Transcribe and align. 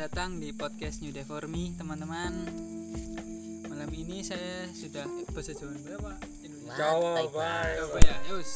datang 0.00 0.40
di 0.40 0.48
podcast 0.56 1.04
New 1.04 1.12
Day 1.12 1.28
for 1.28 1.44
Me, 1.44 1.76
teman-teman. 1.76 2.32
Malam 3.68 3.90
ini 3.92 4.24
saya 4.24 4.64
sudah 4.72 5.04
eh, 5.04 5.28
bahasa 5.28 5.52
Jawa 5.52 5.76
berapa? 5.76 6.12
Indonesia. 6.40 6.72
Jawa 6.72 7.12
Santai, 7.20 7.28
bae. 7.36 7.72
Apa 7.84 7.98
ya? 8.08 8.16
Ya 8.24 8.32
wis. 8.32 8.52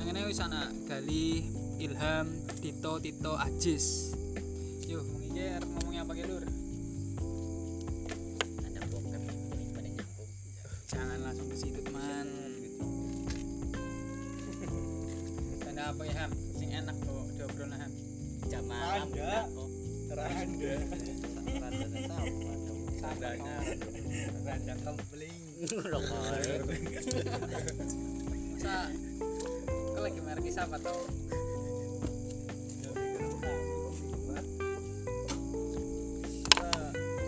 Nang 0.00 0.04
ngene 0.08 0.24
wis 0.24 0.40
ana 0.40 0.72
Gali, 0.88 1.52
Ilham, 1.76 2.32
Tito, 2.64 2.96
Tito, 2.96 3.36
Ajis. 3.36 4.16
Yuk, 4.88 5.04
mungkin 5.04 5.36
arep 5.36 5.68
ngomongnya 5.68 6.00
apa 6.00 6.12
ke 6.16 6.24
Lur? 6.32 6.44
ada 8.64 8.80
bokep 8.88 9.20
ini 9.20 9.68
pada 9.68 9.88
nyambung 9.92 10.30
Jangan 10.88 11.18
langsung 11.28 11.48
ke 11.52 11.56
situ, 11.60 11.80
teman. 11.84 12.26
Tanda 15.60 15.92
apa 15.92 16.02
ya, 16.08 16.24
Ham? 16.24 16.32
Sing 16.56 16.72
enak 16.72 16.96
kok 17.04 17.28
diobrolna 17.36 17.76
Ham. 17.76 17.92
jam 18.48 18.64
malam 18.64 19.08
Oh, 20.24 20.32
Randa. 20.32 20.72
Randanya. 23.04 23.56
Randa 24.40 24.74
kempling. 24.80 25.44
rokok 25.68 26.20
Masa 28.56 28.88
kau 29.68 30.00
lagi 30.00 30.20
merek 30.24 30.48
siapa 30.48 30.80
tau? 30.80 30.96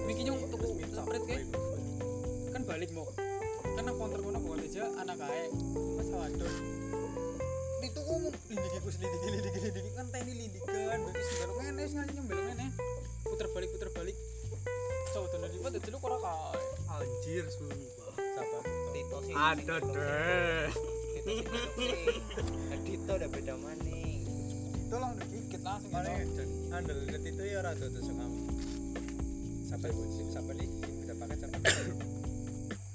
Miki 0.09 0.23
nyung 0.25 0.41
tuku 0.49 0.81
semprit 0.89 1.23
ke? 1.29 1.45
Kan 2.57 2.63
balik 2.65 2.89
mau. 2.97 3.13
Kan 3.77 3.93
konter 3.93 4.25
kono 4.25 4.41
bawa 4.41 4.57
aja 4.57 4.89
anak 5.05 5.21
kae. 5.21 5.53
Mas 6.01 6.09
waduh. 6.17 6.55
Itu 7.85 8.01
umum 8.09 8.33
lindiki 8.49 8.79
ku 8.81 8.89
selidiki 8.89 9.29
lindiki 9.37 9.59
lindiki 9.69 9.91
kan 9.93 10.09
teni 10.09 10.33
lindikan 10.33 11.01
berarti 11.05 11.21
sebaru 11.29 11.53
ngene 11.61 11.81
wis 11.85 11.93
ngaji 11.93 12.13
nyembel 12.17 12.41
ngene. 12.41 12.67
Puter 13.37 13.53
balik 13.53 13.69
puter 13.69 13.91
balik. 13.93 14.17
Coba 15.13 15.29
tuh 15.29 15.39
di 15.45 15.59
foto 15.61 15.77
dulu 15.79 15.97
ora 16.03 16.17
kae. 16.19 16.65
Anjir 16.89 17.45
sumpah. 17.47 18.17
Siapa? 18.17 18.59
Tito 18.91 19.17
sih 19.21 19.35
Ada 19.37 19.77
deh. 19.77 20.69
Tito 22.81 23.13
udah 23.13 23.29
beda 23.29 23.55
maning 23.57 24.25
Itu 24.79 24.97
langsung 24.97 25.29
dikit 25.29 25.61
langsung 25.61 25.91
Mana 25.91 26.09
gitu. 26.17 26.43
andel 26.71 26.97
lihat 27.05 27.23
itu 27.23 27.43
ya 27.45 27.61
rada 27.61 27.87
tuh 27.87 28.01
sama. 28.01 28.25
Siapa 29.67 29.85
ibu 29.85 30.03
sih? 30.09 30.25
Siapa 30.31 30.51
nih? 30.55 30.69
Kita 30.97 31.13
pakai 31.15 31.37
siapa? 31.37 31.57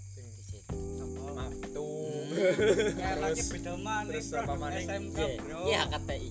Sing 0.10 0.26
di 0.28 0.42
situ 0.42 0.78
maaf 1.06 1.54
tuh. 1.70 2.18
Kayak 2.98 3.18
lagi 3.20 3.42
beda 3.46 3.74
maning. 3.76 4.10
terus 4.10 4.28
apa 4.32 4.42
produk 4.48 4.58
maning? 4.58 4.88
SMK, 4.88 5.18
Iya, 5.20 5.38
bro. 5.38 5.60
iya 5.68 5.80
HKTI 5.86 6.28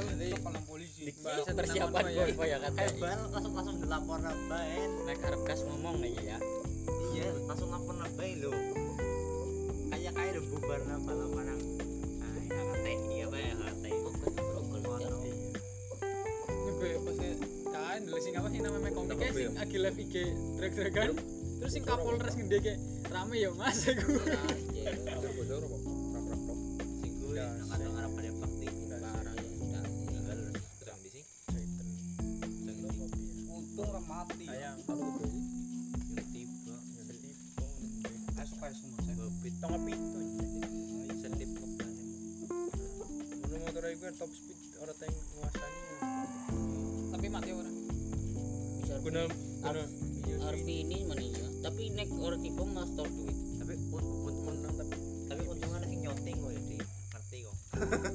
Jadi, 0.00 0.26
polisi. 0.64 1.02
bahasa 1.20 1.50
persiapan 1.52 2.02
tentang 2.02 2.16
konvoy 2.16 2.48
HKTI 2.48 2.80
Hebat 2.80 3.18
langsung 3.32 3.52
langsung 3.56 3.76
dilapor 3.82 4.18
nabain. 4.22 4.90
naik 5.04 5.20
arep 5.26 5.40
gas 5.44 5.60
ngomong 5.66 5.96
nih 6.00 6.14
ya 6.20 6.38
Iya, 7.10 7.28
langsung 7.44 7.68
lapor 7.74 7.94
nabain 7.98 8.38
lo. 8.40 8.54
Kayak 9.90 10.12
kayak 10.14 10.30
udah 10.38 10.44
bubar 10.46 10.80
napa 10.86 11.10
napa 11.10 11.40
nang. 11.42 11.60
Nah, 12.22 12.32
apa 12.70 13.36
ya 13.36 13.52
HKTI? 13.58 13.96
Ini 16.48 16.70
gue 16.70 16.90
pasti 17.04 17.28
kan 18.00 18.08
dulu 18.08 18.18
sing 18.24 18.34
apa 18.38 18.48
sih 18.48 18.60
namanya 18.64 18.92
komiknya 18.96 19.28
sing 19.36 19.52
agi 19.60 19.76
live 19.76 19.98
IG 20.00 20.14
drag-dragan 20.56 21.10
terus 21.60 21.72
sing 21.76 21.84
kapolres 21.84 22.32
gede 22.32 22.56
kayak 22.64 22.78
rame 23.12 23.36
ya 23.36 23.50
mas 23.52 23.84
aku 23.84 24.16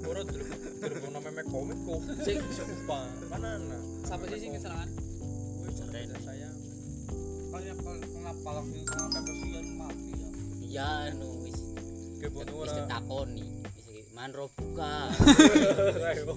ora 0.05 0.21
dulu 0.23 0.45
dulu 0.79 1.07
nama 1.09 1.41
komik 1.45 1.77
kok. 1.81 1.99
Sing 2.21 2.37
sumpah. 2.53 3.05
Mana 3.29 3.57
nah. 3.57 3.81
siapa 4.05 4.23
sih 4.29 4.39
sing 4.39 4.51
keserangan 4.53 4.89
Keren. 5.75 6.09
sayang. 6.21 6.55
Kayak 7.55 7.75
kenapa 7.79 8.49
lagi 8.51 8.81
kenapa 8.83 9.19
kasihan 9.23 9.67
mati 9.79 10.11
ya. 10.11 10.29
iya 10.59 10.89
anu 11.07 11.29
wis 11.41 11.57
Kebun 12.19 12.47
wis 12.51 12.67
ora. 12.67 12.83
ditakoni 12.83 13.47
wis 13.87 14.07
manro 14.11 14.51
buka 14.51 15.07
Ayo. 16.03 16.35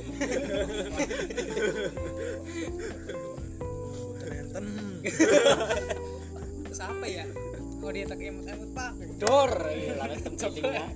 Terenten. 4.18 4.64
siapa 6.70 7.06
ya 7.10 7.24
kok 7.78 7.90
dia 7.94 8.04
tak 8.06 8.20
emot 8.22 8.46
pak 8.74 8.90
dor 9.18 9.50
lawan 9.98 10.18
tempat 10.22 10.94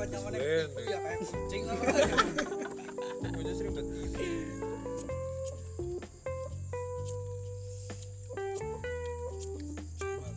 Ya 0.00 0.96
kayak 0.96 1.20
kucing 1.28 1.68
apa. 1.68 1.84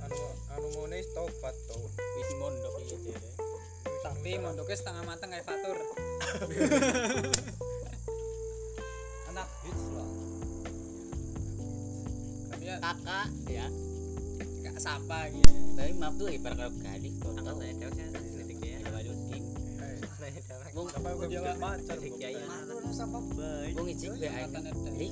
Anu 0.04 0.20
anu 0.52 0.68
mau 0.76 0.86
nih 0.92 1.00
tobat 1.16 1.56
tuh. 1.72 1.88
wis 2.14 2.30
mondok 2.38 2.76
dere 2.84 3.16
tapi 4.04 4.36
mondoknya 4.38 4.76
setengah 4.78 5.04
matang 5.08 5.32
kayak 5.32 5.48
fatur 5.48 5.76
Anak 9.32 9.48
hits 9.64 9.86
lah. 9.96 10.10
ya 12.64 12.76
kakak 12.80 13.28
ya 13.48 13.68
gak 14.64 14.78
sampah 14.80 15.28
gitu 15.32 15.56
tapi 15.76 15.92
maaf 15.96 16.16
tuh 16.16 16.28
ibarat 16.32 16.60
kalau 16.60 16.72
gali 16.80 17.10
kok 17.20 17.32
tahu 17.40 17.56
saya 17.60 17.74
ya. 17.76 17.88
Waluddin 17.92 18.23
Bisa 20.74 20.90
pacar 20.90 21.98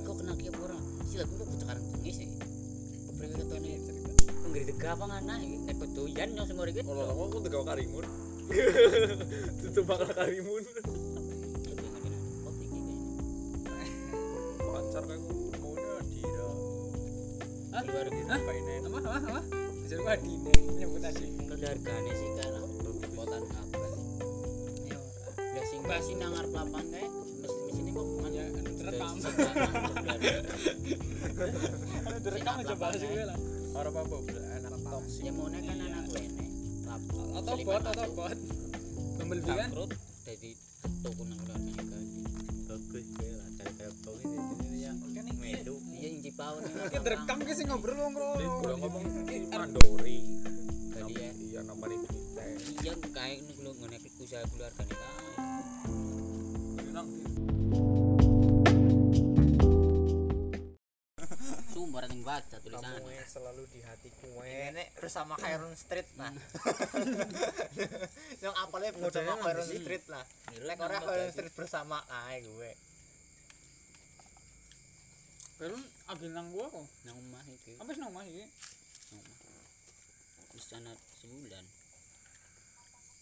kok 0.01 0.17
kena 0.17 0.33
kieu 0.33 0.49
sila 1.05 1.23
kepriwe 1.29 1.45
cerita 3.37 3.55
nek 3.61 3.77
Kalau 6.81 7.13
aku 7.13 7.37
tegak 7.45 7.61
karimun. 7.61 8.05
Tutup 9.61 9.85
bakal 9.85 10.09
karimun. 10.17 10.65
Pacar 14.65 15.03
kan 15.05 15.19
mau 15.61 15.69
udah 15.77 16.01
dira. 16.09 16.49
Hah? 17.69 17.81
Keluar 17.85 18.07
Hah? 18.09 18.39
Apa 18.41 18.51
ini? 18.57 18.73
apa? 18.81 18.97
Apa? 18.97 19.17
Apa? 19.29 19.41
Disuruh 19.85 20.09
gua 20.09 20.17
di 20.17 20.33
nyebut 20.81 21.05
tadi 21.05 21.25
keluargane 21.45 22.11
sih 22.17 22.30
lah 26.01 26.09
sing 26.09 26.17
pasti 26.17 26.25
nang 26.25 26.33
ngarep 26.33 26.49
lapangan 26.57 26.87
kae 26.89 27.05
mesin-mesin 27.45 27.93
kok 27.93 28.05
ya 28.33 28.45
direkam 32.25 32.55
aja 32.57 32.73
bahas 32.73 32.97
gue 32.97 33.21
lah. 33.21 33.37
Orang 33.77 33.93
apa 34.01 34.15
toksik. 34.81 35.29
ya 35.29 35.31
mau 35.37 35.45
kan 35.45 35.61
anak 35.61 36.05
wene 36.09 36.45
atau 37.37 37.53
bot 37.61 37.83
atau 37.85 38.09
bot. 38.17 38.37
Bumblebee 39.21 39.53
kan? 39.53 39.69
Bangkrut 39.69 39.93
dadi 40.25 40.51
toko 41.05 41.21
nang 41.29 41.37
Bagus 42.65 43.05
gue 43.13 43.31
lah. 43.37 43.47
Cari 43.61 43.71
kayak 43.77 43.93
bau 44.01 44.17
ini 44.25 44.41
ini 44.41 44.77
yang 44.81 44.97
ini 45.05 45.31
medu. 45.37 45.75
iya 46.01 46.07
yang 46.17 46.25
cipaun 46.25 46.65
Ini 46.65 46.97
direkam 46.97 47.37
ke 47.45 47.53
sih 47.53 47.65
ngobrol 47.69 47.93
ngobrol. 47.93 48.41
Ngomong 48.41 49.05
Ini 49.05 49.37
mandori. 49.53 50.17
Tadi 50.97 51.13
ya. 51.13 51.29
Iya 51.29 51.61
iya 52.89 52.93
kae 53.13 53.37
ngono 53.45 53.69
ngene 53.77 53.97
usaha 54.17 54.41
keluargane 54.49 54.93
kae 54.97 55.30
baca 62.41 62.57
tulisan 62.57 62.81
Kamu 62.97 63.09
yang 63.13 63.29
selalu 63.29 63.63
di 63.69 63.79
hatiku. 63.85 64.29
Ini 64.41 64.83
bersama 64.97 65.33
Khairun 65.37 65.73
Street 65.77 66.09
nah. 66.17 66.33
yang 68.43 68.55
apalnya 68.57 68.91
bersama 68.97 69.37
nambah 69.37 69.45
Khairun. 69.45 69.67
Street 69.69 70.05
lah. 70.09 70.25
Nilai 70.49 70.65
Lek 70.65 70.77
ora 70.81 70.97
nambah 70.97 71.05
Khairun. 71.13 71.31
Street 71.37 71.53
bersama 71.53 71.97
ae 72.09 72.41
gue. 72.41 72.71
Belum 75.61 75.81
agil 76.09 76.29
nang 76.33 76.49
gua 76.49 76.65
kok. 76.73 76.87
nang 77.05 77.15
omah 77.21 77.45
iki 77.45 77.77
Apa 77.77 77.93
sih 77.93 78.01
nang 78.01 78.09
omah 78.09 78.25
iki? 78.25 78.45
nang 79.13 79.21
omah 79.21 79.65
wis 80.51 80.67
ana 80.73 80.91
sebulan 81.21 81.65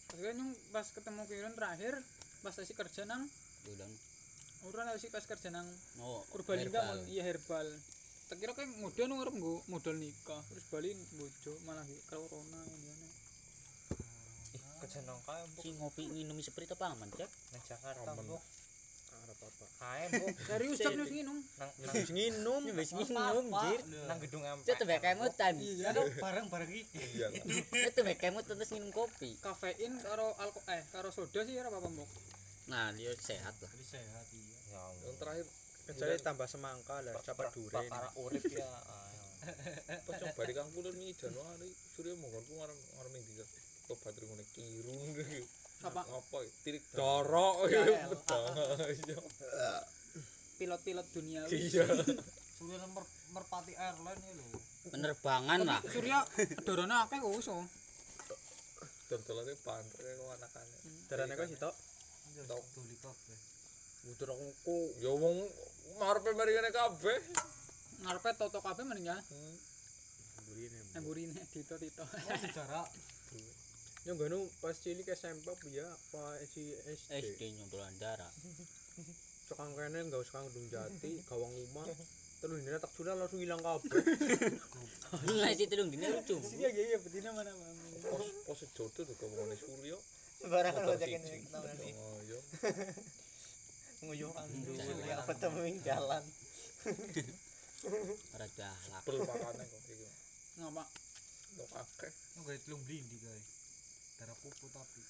Maksudnya 0.10 0.31
nyung 0.39 0.51
pas 0.74 0.88
ketemu 0.88 1.21
Kiron 1.27 1.54
terakhir 1.54 1.94
pas 2.42 2.56
sesi 2.56 2.71
kerja 2.71 3.04
nang 3.04 3.27
Ulang. 3.68 3.94
Ora 4.71 4.95
sih 4.95 5.12
pas 5.12 5.21
kerja 5.27 5.51
nang 5.51 5.68
Oh, 6.00 6.24
mon 6.31 7.00
iya 7.12 7.27
herbal. 7.27 7.68
Tak 8.29 8.37
kira 8.37 8.53
kayak 8.53 8.69
modal 8.77 9.05
nang 9.09 9.19
arep 9.19 9.33
nggo 9.33 9.55
modal 9.67 9.95
nikah 9.97 10.37
terus 10.45 10.65
bali 10.69 10.93
bojo 11.17 11.53
malah 11.65 11.81
ki 11.81 11.97
corona 12.05 12.61
ngene. 12.61 13.09
kejeneng 14.79 15.19
kae 15.27 15.43
mbok 15.49 15.63
Si 15.65 15.69
ngopi 15.75 16.03
minum 16.07 16.37
seperti 16.39 16.71
apa 16.71 16.93
aman, 16.93 17.09
Cek? 17.11 17.27
nang 17.51 17.61
Jakarta 17.67 18.05
Aman. 18.05 18.23
mbok 18.23 18.41
arep 19.19 19.39
apa 19.43 19.65
kae 19.75 20.03
mbok 20.13 20.29
Serius 20.47 20.77
cek 20.77 20.93
wis 20.95 21.09
nginum. 21.11 21.37
nang 21.57 21.69
wis 21.91 22.09
nginum 22.13 22.61
Wis 22.69 22.89
minum, 22.93 23.45
jir. 23.65 23.81
nang 24.07 24.17
gedung 24.21 24.43
MP 24.45 24.61
Itu 24.63 24.73
tebek 24.77 24.99
kemutan. 25.01 25.53
Iya. 25.57 25.89
bareng-bareng 26.15 26.69
iki 26.71 27.01
iya. 27.17 27.27
Itu 27.33 27.89
tebek 27.91 28.17
kemut 28.21 28.45
terus 28.45 28.69
minum 28.71 28.93
kopi. 28.93 29.35
Kafein 29.41 29.93
karo 29.99 30.37
alko 30.37 30.61
eh 30.69 30.85
karo 30.93 31.09
soda 31.09 31.41
sih 31.43 31.57
ora 31.57 31.67
apa-apa 31.67 31.89
mbok. 31.91 32.09
Nah, 32.69 32.93
dia 32.93 33.09
sehat 33.17 33.57
lah. 33.57 33.71
Sehat 33.81 34.25
iya 34.31 34.57
ya 34.69 34.81
yang 35.01 35.17
terakhir 35.17 35.49
kecuali 35.89 36.21
tambah 36.21 36.47
semangka 36.47 36.95
lah 37.01 37.13
capat 37.25 37.45
duren 37.51 37.89
Pakara 37.89 38.09
urip 38.21 38.44
ya. 38.45 38.69
Pas 40.06 40.19
yang 40.19 40.36
balik 40.36 40.53
kang 40.53 40.69
kulon 40.75 40.94
nih 41.00 41.15
Januari 41.15 41.69
surya 41.95 42.13
mongkon 42.19 42.44
ku 42.45 42.53
ngarep 42.59 42.77
ngarep 42.77 43.12
ning 43.15 43.24
dina 43.25 43.45
tobat 43.88 44.13
ngene 44.13 44.45
kirung 44.53 45.01
Apa? 45.80 46.01
Apa? 46.03 46.38
Tirik 46.68 46.83
dorok 46.91 47.71
Ya, 47.71 47.88
ya. 47.88 48.03
Pilot-pilot 50.59 51.07
dunia. 51.15 51.41
Iya. 51.47 51.88
Surya 52.59 52.83
mer- 52.92 53.15
merpati 53.31 53.71
airline 53.80 54.19
ya 54.19 54.33
lho. 54.35 54.59
Penerbangan 54.92 55.59
lah. 55.63 55.80
Surya 55.88 56.19
dorone 56.68 56.95
akeh 57.07 57.24
kok 57.24 57.31
iso. 57.39 57.63
dodolane 59.09 59.56
pantre 59.65 60.06
kok 60.06 60.30
anakane 60.38 60.77
Darane 61.09 61.33
kok 61.39 61.47
sitok. 61.47 61.74
Tok. 62.45 62.62
Kabeh. 63.01 63.39
Muter 64.07 64.29
aku 64.31 64.77
ya 65.03 65.11
wong 65.11 65.37
ngarepe 65.99 66.29
mari 66.37 66.51
ngene 66.55 66.71
kabeh 66.71 67.19
Ngarepe 67.99 68.29
toto 68.39 68.63
kabeh 68.63 68.83
mending 68.87 69.11
ya. 69.11 69.17
Hmm. 69.19 69.55
Burine. 70.47 70.79
Emburine 70.95 71.33
dito-dito. 71.53 72.03
Sejarah 72.39 72.87
Yang 74.07 74.15
ganu 74.23 74.39
pas 74.63 74.71
cilik 74.79 75.03
SMP 75.11 75.51
ya 75.75 75.83
apa 75.83 76.23
si 76.47 76.71
SD. 76.87 77.35
SD 77.35 77.41
nyontolan 77.59 77.91
darah. 77.99 78.31
Cekang 79.51 79.75
kene 79.75 80.07
enggak 80.07 80.23
usah 80.23 80.39
kang 80.39 80.47
jati, 80.71 81.19
gawang 81.27 81.51
rumah. 81.51 81.83
Terus 82.39 82.63
dina 82.63 82.79
tak 82.79 82.87
sudah 82.95 83.19
langsung 83.19 83.43
hilang 83.43 83.59
kabeh. 83.59 83.99
Lah 85.35 85.51
situ 85.51 85.73
dong 85.75 85.91
dine 85.91 86.07
lucu. 86.07 86.39
Iya 86.55 86.71
iya 86.71 86.83
iya 86.95 86.97
betina 87.03 87.35
mana 87.35 87.51
mami. 87.51 87.99
pos 87.99 88.23
pos 88.47 88.59
jodoh 88.71 89.03
tuh 89.03 89.15
ngomongane 89.27 89.59
surya 89.59 89.99
barang 90.39 90.87
lo 90.87 90.95
jakin 90.95 91.19
Oh, 91.99 92.17
iya. 92.23 92.39
nguyuhan 93.99 94.47
Jalan. 94.47 94.85
Surya 94.87 95.15
apa 95.19 95.33
temuin 95.35 95.77
jalan 95.83 96.23
Ora 98.35 98.47
dahlak. 98.55 99.01
Bel 99.07 99.19
pakane 99.23 99.63
kok 99.63 99.81
iki 99.87 100.07
Ngapa? 100.59 100.83
tok 101.59 101.71
akeh 101.75 102.11
Oke, 102.39 102.53
telung 102.63 102.83
blindi 102.87 103.17
guys. 103.19 103.47
Darah 104.19 104.35
kupu 104.39 104.67
tapi 104.71 105.01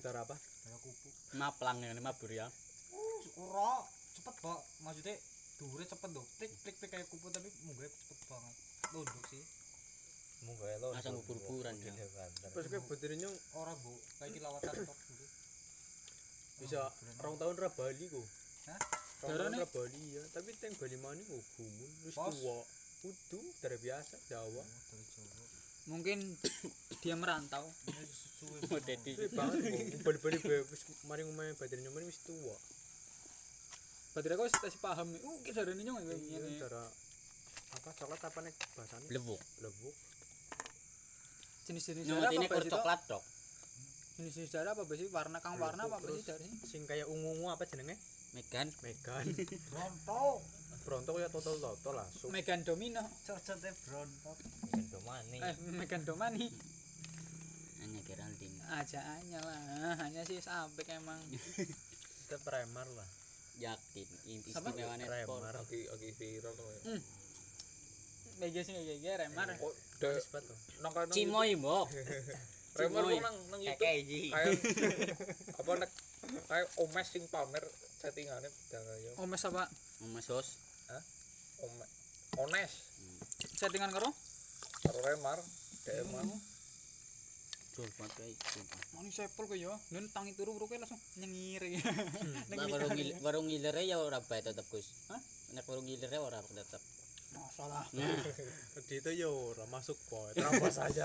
Cara 0.00 0.24
apa? 0.24 0.36
darah 0.36 0.80
kupu. 0.80 1.08
Maplang 1.36 1.78
yang 1.84 2.00
mabur 2.00 2.32
ya. 2.32 2.48
Oh, 2.96 3.20
ora 3.48 3.84
cepet, 4.16 4.32
Pak. 4.40 4.60
Maksudnya 4.84 5.16
dure 5.60 5.84
cepet 5.84 6.10
dong. 6.12 6.24
Plik 6.40 6.52
plik 6.64 6.76
plik 6.80 6.90
kayak 6.92 7.08
kupu 7.12 7.28
tapi 7.28 7.48
munggah 7.68 7.88
cepet 7.88 8.26
banget. 8.32 8.54
Londok 8.96 9.24
sih. 9.28 9.44
Munggah 10.48 10.68
lo. 10.80 10.88
Langsung 10.96 11.20
bubur-buburan, 11.24 11.76
ya. 11.84 11.92
Pas 12.48 12.64
ke 12.64 12.78
bodirnya 12.88 13.28
Ora, 13.56 13.72
Bu. 13.80 13.92
Kayak 14.20 14.40
lawatan 14.40 14.72
tok 14.88 14.98
dulu. 15.08 15.26
Bisa 16.62 16.80
rong 17.18 17.36
tahun 17.36 17.54
ra 17.58 17.68
Bali 17.74 18.04
kok. 18.06 18.22
Hah? 18.70 18.78
Rong 19.26 19.30
tahun 19.34 19.50
Darane? 19.50 19.56
ra 19.58 19.68
Bali 19.68 20.02
ya, 20.14 20.22
tapi 20.30 20.50
teng 20.56 20.74
Bali 20.78 20.96
mana 21.02 21.18
kok 21.18 21.42
gumun 21.58 21.90
wis 22.06 22.14
tuwa. 22.14 22.58
Kudu 23.02 23.40
dari 23.58 23.78
biasa 23.82 24.14
Jawa. 24.30 24.62
dari 24.62 25.04
Jawa. 25.04 25.46
Mungkin 25.90 26.18
dia 27.02 27.18
merantau. 27.18 27.66
Oh, 27.66 28.78
banget. 29.34 29.60
Bali-bali 30.06 30.38
wis 30.70 30.82
mari 31.10 31.26
ngomong 31.26 31.58
badirnya 31.58 31.90
mana 31.90 32.06
wis 32.06 32.22
tuwa. 32.22 32.54
Berarti 34.14 34.28
aku 34.38 34.44
wis 34.46 34.76
paham. 34.78 35.08
Uh, 35.18 35.38
kita 35.42 35.66
darane 35.66 35.82
nyong 35.82 35.98
Iya, 35.98 36.14
ngene. 36.14 36.60
cara 36.62 36.82
apa 37.72 37.90
coklat 37.96 38.20
apa 38.22 38.38
nek 38.44 38.54
bahasane? 38.78 39.06
Blebuk. 39.10 39.40
Lebuk. 39.64 39.94
Jenis-jenis 41.66 42.04
Nyong 42.10 42.20
darah 42.20 42.32
ini 42.36 42.46
coklat 42.46 43.00
dok. 43.08 43.22
Jenis-jenis 44.12 44.50
darah 44.52 44.76
apa 44.76 44.92
sih? 44.92 45.08
Warna 45.08 45.38
kang 45.40 45.56
warna 45.56 45.88
apa 45.88 45.96
sih 46.04 46.24
dari? 46.28 46.48
Sing 46.68 46.84
kaya 46.84 47.08
ungu-ungu 47.08 47.48
apa 47.48 47.64
jenenge? 47.64 47.96
Megan. 48.36 48.68
Megan. 48.84 49.24
Bronto. 49.72 50.44
Bronto 50.84 51.12
ya 51.16 51.28
total-total 51.32 52.04
langsung. 52.04 52.28
Megan 52.28 52.60
Domino. 52.60 53.00
Cocoknya 53.24 53.72
Bronto. 53.88 54.32
Bronto 54.68 54.98
mana? 55.08 55.36
Eh, 55.48 55.54
Megan 55.72 56.02
Domani. 56.04 56.46
Hanya 57.80 58.00
Geraldine. 58.04 58.58
Aja 58.68 59.00
hanya 59.16 59.40
lah. 59.40 59.96
Hanya 60.04 60.22
sih 60.28 60.38
sampai 60.44 60.84
emang. 60.92 61.20
Kita 62.28 62.36
primer 62.44 62.88
lah. 62.92 63.08
Yakin. 63.60 64.08
Remar. 64.28 64.72
sport. 65.24 65.40
lagi 65.44 65.80
lagi 65.88 66.10
viral 66.16 66.52
kok 66.52 66.68
ya. 66.68 66.80
Meja 68.40 68.60
sih 68.64 68.72
kayak 68.76 68.98
gini 69.00 69.14
remar. 69.16 69.48
tuh. 69.56 69.72
kan 70.82 71.08
Cimoy 71.12 71.56
mbok. 71.56 71.88
remar 72.72 73.02
Cimoy. 73.04 73.14
kok 73.16 73.22
nang 73.24 73.36
nang 73.52 73.60
YouTube 73.60 73.80
Kayak 74.32 74.52
apa 75.60 75.70
nek 75.76 75.90
kayak 76.48 76.68
omes 76.80 77.06
sing 77.12 77.24
pamer 77.28 77.64
settingane 78.00 78.48
jangan 78.72 78.96
ya 79.04 79.12
Omes 79.20 79.42
apa? 79.44 79.64
Mas 80.10 80.26
Hos. 80.32 80.48
Ome- 81.62 81.90
ones 82.40 82.72
Settingan 83.60 83.92
karo? 83.92 84.08
karo 84.82 84.98
remar 85.04 85.38
DM 85.86 86.10
Jol 87.72 87.88
banget 87.96 88.12
kayak 88.20 88.32
gitu. 88.36 88.60
Mau 88.92 89.00
nih 89.00 89.12
sepul 89.16 89.48
kok 89.48 89.56
ya. 89.56 89.72
Nen 89.96 90.04
tangi 90.12 90.36
turu 90.36 90.52
turu 90.52 90.68
kayak 90.68 90.84
langsung 90.84 91.00
nyengir. 91.16 91.64
Nah, 92.52 92.68
warung 92.68 92.92
ngil 92.92 93.10
warung 93.24 93.46
ngilere 93.48 93.82
ya 93.88 93.96
ora 93.96 94.20
bae 94.20 94.44
tetep 94.44 94.68
Gus. 94.68 94.92
Hah? 95.08 95.16
Nek 95.56 95.64
warung 95.64 95.88
ngilere 95.88 96.20
ora 96.20 96.44
tetep. 96.44 96.82
Masalah. 97.32 97.84
Nah, 97.92 98.16
Di 98.88 98.96
itu 99.00 99.10
ya 99.12 99.28
ora 99.28 99.64
masuk 99.68 99.96
boy. 100.08 100.32
Terabas 100.36 100.76
aja 100.80 101.02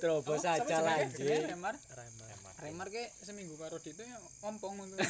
terobos? 0.00 0.40
Siapa 0.40 0.64
aja 0.64 0.76
lah 0.80 1.04
anjing. 1.04 1.48
Remar. 1.48 1.74
Remar. 1.76 2.52
Remar 2.62 2.86
ke 2.88 3.10
seminggu 3.26 3.58
karo 3.58 3.76
Dito 3.82 4.06
ya 4.06 4.16
ompong 4.46 4.78
mungkin. 4.78 5.02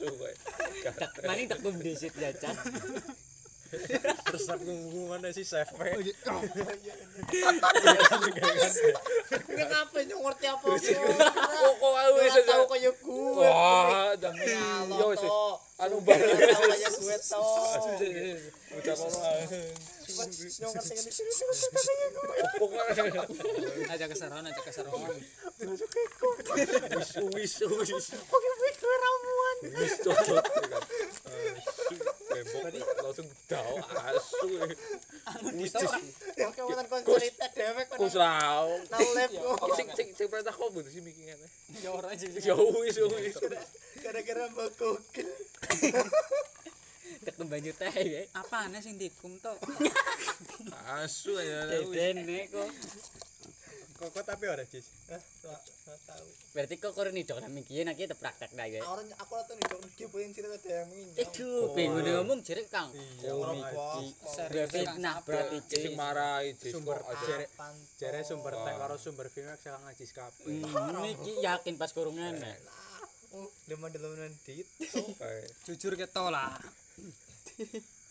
suwe 0.00 0.32
Mending 1.28 1.48
tekum 1.52 1.76
disit 1.76 2.14
ya, 2.16 2.32
Cak. 2.32 2.56
Terus 3.70 4.50
aku 4.50 4.66
ngomong 4.66 5.22
si 5.30 5.46
chef. 5.46 5.70
Kenapa 9.46 9.96
nyong 10.02 10.22
ngerti 10.26 10.46
apa? 10.50 10.66
kok 10.74 11.74
kok 11.78 11.92
aku 11.94 12.18
wis 12.18 12.34
Ora 12.34 12.42
tahu 12.50 12.64
kayak 12.66 12.94
gue. 12.98 13.46
wah 13.46 14.10
jangan 14.18 14.90
Ya 14.90 15.06
yo. 15.14 15.59
Anu 15.80 15.96
Ora 15.96 16.04
banget 16.04 16.44
tahu 16.46 16.62
kayak 16.68 16.92
gue 16.92 17.16
to. 17.18 17.40
udah 18.70 18.94
kono 18.94 19.16
kan. 19.16 19.48
kok 20.10 20.26
Aja 23.88 24.04
keseron, 24.06 24.44
aja 24.44 24.60
keseron. 24.60 24.92
wis 27.32 27.32
wis 27.32 27.54
wis 27.64 28.06
wis 29.70 29.94
cocok 30.00 30.44
Bembok 32.30 32.60
tadi 32.62 32.78
langsung 32.78 33.26
dao 33.46 33.74
asu 34.06 34.48
wis 35.58 35.72
Oke, 36.40 36.60
bukan 36.62 36.84
kon 36.86 37.00
cerita 37.04 37.46
dewek 37.52 37.84
kon. 37.90 37.96
kus 38.00 38.14
rao 38.14 38.70
kok. 38.88 39.74
sing 39.74 39.88
sing 39.92 40.08
sing 40.14 40.26
perintah 40.28 40.52
kok 40.52 40.70
butuh 40.70 40.88
sih 40.88 41.02
mikir 41.02 41.26
ngene 41.26 41.46
Ya 41.80 41.90
ora 41.90 42.10
aja. 42.10 42.26
ya 42.30 42.54
wis 42.56 42.96
wis 42.96 43.34
Gara-gara 44.00 44.48
mbak 44.48 44.70
Tek 47.20 47.36
mbanyu 47.36 47.72
teh 47.76 47.92
ya. 48.00 48.20
Apane 48.32 48.80
sing 48.80 48.96
dikum 48.96 49.36
to? 49.44 49.52
Asu 51.00 51.36
ya. 51.36 51.68
Dene 51.84 52.48
kok. 52.48 52.68
Kok 54.00 54.24
tapi 54.24 54.48
ora 54.48 54.64
jis. 54.64 54.88
Eh, 55.12 55.20
Hah, 55.20 55.60
tahu. 56.08 56.24
Berarti 56.56 56.74
kok 56.80 56.96
kurang 56.96 57.12
nidok 57.12 57.42
nang 57.44 57.52
iki 57.52 57.84
nek 57.84 58.00
iki 58.00 58.08
praktek 58.16 58.56
ta 58.56 58.64
ya. 58.64 58.80
Ah, 58.80 58.96
ora 58.96 59.04
aku 59.20 59.32
ora 59.36 59.52
nidok 59.52 59.78
iki 59.92 60.08
pengen 60.08 60.32
cerita 60.32 60.56
ada 60.56 60.70
yang 60.72 60.88
ngin. 60.88 61.08
Itu 61.20 61.48
ngomong 61.76 62.40
jerek 62.40 62.72
Kang. 62.72 62.88
Iki 62.94 64.06
serius 64.24 64.70
nah 64.96 65.20
berarti 65.20 65.56
jis 65.68 65.92
marai 65.98 66.56
jis 66.56 66.72
sumber 66.72 67.04
jerek 67.28 67.50
jere 68.00 68.20
sumber 68.24 68.56
teh 68.56 68.74
karo 68.80 68.96
sumber 68.96 69.26
film 69.28 69.52
sing 69.60 69.76
ngajis 69.76 70.10
kabeh. 70.16 70.44
Hmm, 70.48 71.04
Niki 71.04 71.32
yakin 71.44 71.74
pas 71.76 71.92
kurungan. 71.92 72.40
Oh, 73.30 73.46
demen 73.70 73.94
demen 73.94 74.34
dit. 74.42 74.66
kayak 75.22 75.46
Jujur 75.62 75.94
keto 75.94 76.34
lah. 76.34 76.50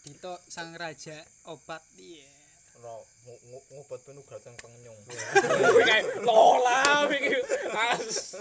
Dito 0.08 0.34
sang 0.48 0.72
raja 0.80 1.20
obat 1.52 1.84
iya. 2.00 2.32
Ora 2.80 2.96
ngobat 3.76 4.00
penuh 4.08 4.24
gratan 4.24 4.56
kang 4.56 4.72
nyong. 4.80 4.96
kayak 5.92 6.24
lola 6.24 7.04
mikir 7.12 7.44
Mas. 7.68 8.40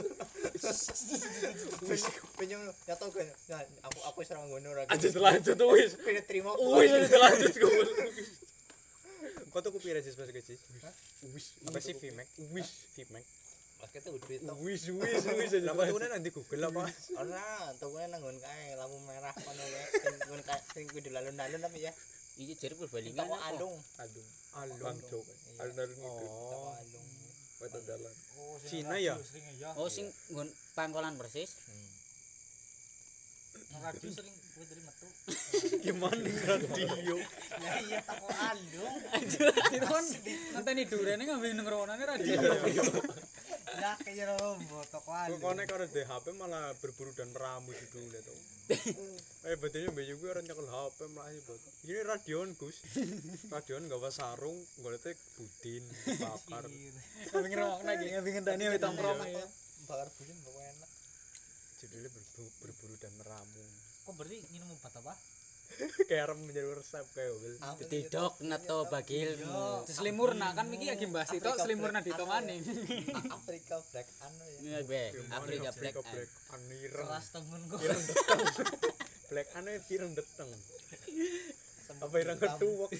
Penyong 2.38 2.62
ya 2.86 2.94
tau 2.94 3.10
kan. 3.10 3.26
Nah, 3.26 3.62
aku 3.82 3.98
aku 4.14 4.18
serang 4.22 4.46
ngono 4.46 4.70
ora. 4.70 4.86
Lanjut 4.86 5.18
lanjut 5.18 5.58
wis. 5.74 5.98
Kene 5.98 6.22
terima. 6.22 6.54
Wis 6.54 7.10
lanjut 7.10 7.54
gue. 7.58 7.86
Kau 9.50 9.58
tuh 9.58 9.74
kupira 9.74 9.98
sih 9.98 10.14
pas 10.14 10.30
kecil? 10.30 10.54
Wis. 11.34 11.58
Apa 11.66 11.82
sih 11.82 11.98
VMAX? 11.98 12.28
Wis. 12.54 12.70
Vmax. 12.94 13.47
Tuh 13.78 14.14
duit 14.26 14.40
tuh. 14.42 14.56
Wis 14.62 14.82
wis 14.90 15.22
wis 15.26 15.52
aja. 15.54 15.58
Lama 15.70 15.86
tuh 15.86 15.98
nanti 16.02 16.30
Google 16.30 16.62
apa? 16.66 16.82
Ora, 17.20 17.46
tuh 17.78 17.94
nanggon 17.94 18.36
kae 18.38 18.74
lampu 18.74 18.96
merah 19.06 19.34
kono 19.34 19.62
wae. 19.62 19.84
Sing 20.02 20.14
ngon 20.28 20.42
kae 20.42 20.60
sing 20.74 20.84
kudu 20.90 21.08
lalun-lalun 21.10 21.60
tapi 21.62 21.86
ya. 21.86 21.92
Iki 22.38 22.54
jare 22.54 22.74
Purbalingga 22.78 23.26
Toko 23.26 23.34
apa? 23.34 23.50
alung. 23.50 23.74
Aduh. 23.98 24.26
Alung. 24.62 24.78
Bangcok. 24.82 25.24
Iya. 25.26 25.58
Alun-alun 25.66 25.94
itu. 25.94 26.06
Toko 26.06 26.18
Oh. 26.38 26.70
alung. 26.74 27.06
Wetan 27.58 27.82
dalan. 27.90 28.14
Oh, 28.38 28.54
Cina 28.62 28.96
ya? 28.98 29.14
Ya. 29.58 29.70
Oh 29.74 29.90
sing 29.90 30.06
nggon 30.30 30.46
pangkolan 30.78 31.18
persis. 31.18 31.50
Hmm. 31.66 31.90
Nang 33.68 33.82
radio 33.84 34.08
sering 34.08 34.34
kowe 34.54 34.64
dari 34.64 34.82
metu. 34.86 35.06
Gimana 35.84 36.30
radio? 36.46 37.16
Ya 37.58 37.72
iya 37.82 37.98
toko 38.06 38.26
alung. 38.30 38.96
itu 39.74 39.86
kan 39.86 40.04
ngenteni 40.54 40.82
durene 40.86 41.22
ngambil 41.26 41.50
ngeronane 41.58 42.04
radio 42.06 42.38
Ya 43.76 43.92
kaya 44.00 44.24
Kok 44.32 45.04
alung. 45.12 45.40
konek 45.44 45.68
karo 45.68 45.84
di 45.84 46.00
HP 46.00 46.24
malah 46.40 46.72
berburu 46.80 47.12
dan 47.12 47.28
meramu 47.36 47.68
gitu 47.76 48.00
lihat 48.08 48.24
tuh. 48.24 48.40
Eh 49.48 49.56
betulnya 49.60 49.92
mbak 49.92 50.04
juga 50.08 50.24
orang 50.36 50.44
nyekel 50.48 50.68
HP 50.68 50.98
malah 51.12 51.36
bot. 51.44 51.60
Ini 51.84 52.00
radion 52.08 52.48
Gus. 52.56 52.76
Radion 53.52 53.82
gak 53.88 54.12
sarung, 54.12 54.58
golete 54.80 55.12
budin, 55.36 55.84
bakar. 56.20 56.64
ngambil 56.68 57.48
ngerokok 57.52 57.82
lagi 57.84 58.04
ngambil 58.12 58.32
ngenteni 58.32 58.62
ngambil 58.64 58.82
tongkrong 58.82 59.18
ya 59.28 59.44
Bakar 59.88 60.08
bulan 60.16 60.36
kok 60.40 60.52
enak. 60.56 60.90
Judulnya 61.78 62.10
berburu, 62.12 62.46
berburu 62.60 62.94
dan 63.00 63.12
meramu. 63.20 63.64
Kok 64.04 64.14
berarti 64.16 64.38
minum 64.52 64.68
obat 64.72 64.92
apa? 65.00 65.14
Kayak 66.08 66.32
arep 66.32 66.38
menjadi 66.40 66.68
resep 66.74 67.06
kayak 67.12 67.30
mobil. 67.36 67.52
Tidak 67.86 68.32
nato 68.48 68.78
bagilmu. 68.88 69.84
selimurna 69.86 70.56
kan 70.56 70.66
iki 70.72 70.86
lagi 70.88 71.06
bahas 71.06 71.30
itu 71.36 71.48
selimurna 71.60 72.00
di 72.00 72.12
maning 72.16 72.58
itu? 72.64 72.72
Afrika 73.28 73.76
Black 73.92 74.08
anu 74.24 74.44
ya. 74.48 74.58
Iya 74.58 74.78
Gimana 75.12 75.68
Afrika 75.68 76.00
Black. 76.02 76.28
Black 76.28 76.30
Anireng. 76.56 77.06
Keras 77.06 77.26
temenku. 77.30 77.76
Ireng 77.84 78.02
deteng. 78.02 78.40
Black 79.28 79.48
ane 79.54 79.72
ireng 79.92 80.12
deteng. 80.16 80.50
Apa 81.98 82.14
ireng 82.20 82.38
ketuwek? 82.40 82.90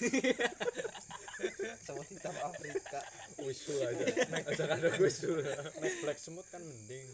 Semut 1.83 2.07
hitam 2.11 2.35
Afrika. 2.43 2.99
Usul 3.41 3.79
aja. 3.81 4.05
Aja 4.45 4.63
ada 4.67 4.89
usul. 4.99 5.41
Nek 5.79 5.93
black 6.05 6.19
semut 6.19 6.45
kan 6.51 6.61
mending. 6.61 7.07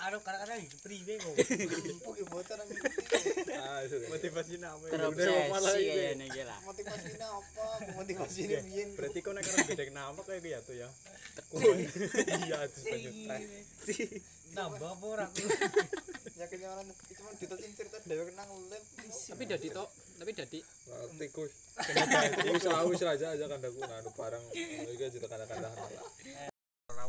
Aduh 0.00 0.20
kadang-kadang 0.24 0.64
hidup 0.64 0.80
priwe 0.80 1.14
kok. 1.20 1.34
Empuk 1.36 2.14
ibu 2.16 2.36
nang 2.40 2.68
Ah, 3.60 3.84
ya? 3.84 4.96
Udah 4.96 5.48
malah 5.52 5.76
Terobsesi 5.76 5.78
ini. 5.78 5.92
kayak 5.92 6.12
ini 6.16 6.26
gila. 6.32 6.56
motivasinya 6.68 7.28
apa? 7.28 7.66
Motivasinya 8.00 8.48
Ya, 8.50 8.60
biyen. 8.64 8.88
Berarti 8.96 9.18
kau 9.20 9.32
nek 9.36 9.44
arep 9.44 9.66
bedek 9.68 9.90
nama 9.92 10.20
kayak 10.24 10.40
gitu 10.40 10.48
ya 10.48 10.58
tuh 10.64 10.74
ya. 10.74 10.88
Iya, 12.48 12.58
terus 12.68 12.84
banyak 12.84 13.12
stres. 13.12 13.44
Nambah 14.50 14.88
apa 14.88 15.04
ora 15.06 15.26
orang 15.30 16.86
itu 16.90 17.12
cuma 17.14 17.30
ditetin 17.36 17.70
cerita 17.76 17.96
dewe 18.02 18.24
kenang 18.32 18.48
lem. 18.72 18.82
tapi 19.28 19.44
dadi 19.44 19.68
tok 19.70 19.88
tapi 20.18 20.32
dadi 20.32 20.58
tikus 21.20 21.52
wis 22.48 22.64
wis 22.64 23.02
aja 23.04 23.26
aja 23.30 23.44
kandaku 23.46 23.78
nganu 23.78 24.10
barang 24.16 24.44
iki 24.50 25.04
aja 25.04 25.18
kanda-kandahan 25.20 25.76
lah 26.90 27.06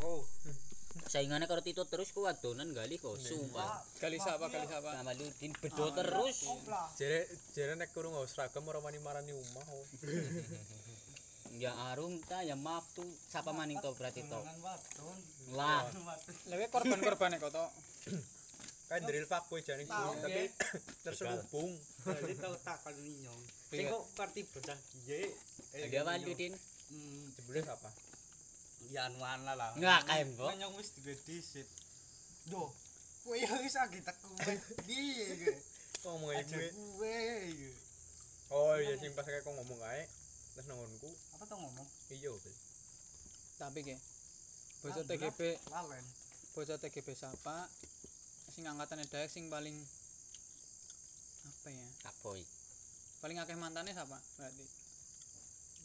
saingane 1.11 1.43
karo 1.43 1.59
Tito 1.59 1.83
terus 1.83 2.15
ku 2.15 2.23
adonan 2.23 2.71
gali 2.71 2.95
kok 2.95 3.19
sumpah. 3.19 3.83
Gali 3.99 4.15
sapa 4.15 4.47
gali 4.47 4.63
sapa? 4.63 4.95
Kamaludin 4.95 5.51
bedo 5.59 5.91
terus. 5.91 6.47
Jere 6.95 7.27
jere 7.51 7.75
nek 7.75 7.91
kurung 7.91 8.15
ngau 8.15 8.23
seragam 8.23 8.63
orang 8.71 8.79
mani 8.79 8.99
marani 9.03 9.35
omah. 9.35 9.65
Oh. 9.75 9.85
ya 11.63 11.75
arum 11.91 12.15
ta 12.23 12.39
ya 12.47 12.55
maaf 12.55 12.87
tuh 12.95 13.03
siapa 13.27 13.51
maning 13.51 13.83
to 13.83 13.91
berarti 13.99 14.23
to? 14.23 14.39
Lah. 15.51 15.83
Lewe 16.47 16.71
korban-korbane 16.71 17.43
kok 17.43 17.51
to. 17.51 17.65
kan 18.91 19.03
drill 19.07 19.27
fuck 19.27 19.47
boy 19.51 19.59
jaring 19.59 19.87
kurung 19.91 20.15
tapi 20.23 20.47
terselubung. 21.03 21.75
Jadi 22.07 22.39
tau 22.39 22.55
takal 22.63 22.95
ninyong 22.95 23.41
tengok 23.67 24.03
parti 24.15 24.47
bocah 24.47 24.79
ye 25.07 25.27
dia 25.91 26.03
Ludin 26.03 26.55
Hmm, 26.91 27.31
jebule 27.39 27.63
siapa? 27.63 27.87
Ya 28.91 29.07
anuana 29.07 29.55
lah. 29.55 29.71
Nggak, 29.73 29.99
kayak 30.03 30.25
mbok. 30.29 30.51
Ninyong 30.51 30.75
wis 30.75 30.91
duwe 30.93 31.15
disit. 31.23 31.67
Duh, 32.43 32.67
kowe 33.21 33.35
ya 33.35 33.53
wis 33.57 33.73
lagi 33.73 33.99
teku 34.01 34.27
piye 34.87 35.25
ge? 35.37 35.53
ngomong 36.01 36.33
Aja 36.33 36.57
ibu 36.57 36.97
kowe 36.97 37.13
ge. 37.53 37.71
oh 38.49 38.73
iya 38.75 38.97
sing 38.97 39.13
pas 39.13 39.21
kayak 39.21 39.45
kok 39.45 39.53
ngomong 39.53 39.77
kae 39.77 40.03
terus 40.51 40.65
nangonku 40.65 41.07
Apa 41.31 41.45
tuh 41.45 41.55
ngomong? 41.55 41.87
iya 42.09 42.33
Bil. 42.33 42.55
tapi 43.55 43.79
ke 43.81 43.95
bocah 44.81 44.97
Alhamdulillah, 44.99 45.29
TGB 45.29 45.41
Lalen. 45.69 46.05
bocah 46.51 46.77
TGB 46.81 47.07
siapa 47.13 47.69
sing 48.49 48.65
angkatane 48.65 49.05
daek 49.05 49.29
sing 49.29 49.45
paling 49.47 49.77
apa 51.43 51.69
ya 51.69 51.87
Kaboy. 52.01 52.41
paling 53.21 53.37
akeh 53.37 53.53
mantane 53.55 53.93
siapa 53.93 54.17
berarti 54.35 54.65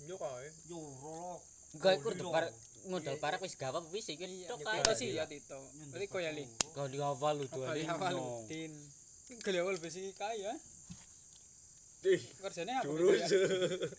iya 0.02 0.16
kae 0.16 0.48
Yo 0.66 0.80
rolo. 0.98 1.44
Enggak 1.74 1.92
ikut 1.98 2.14
tukar 2.20 2.44
modal 2.86 3.18
parak 3.18 3.42
wis 3.42 3.58
gawe 3.58 3.82
wis 3.90 4.06
iki 4.06 4.46
tok 4.46 4.62
kae. 4.62 4.78
to 4.86 4.92
sih 4.94 5.18
ya 5.18 5.26
Tito. 5.26 5.58
Berarti 5.90 6.06
koyo 6.06 6.30
li. 6.30 6.46
Kau 6.70 6.86
di 6.86 6.98
awal 7.02 7.34
lu 7.42 7.46
tuh. 7.50 7.66
Di 7.74 7.82
awal 7.90 8.14
lu. 8.14 8.46
Tin. 8.46 8.72
Kali 9.42 9.58
awal 9.58 9.74
besi 9.82 10.14
kaya. 10.14 10.54
Ih, 12.06 12.22
kerjane 12.38 12.70
apa? 12.78 12.86
Durus. 12.86 13.26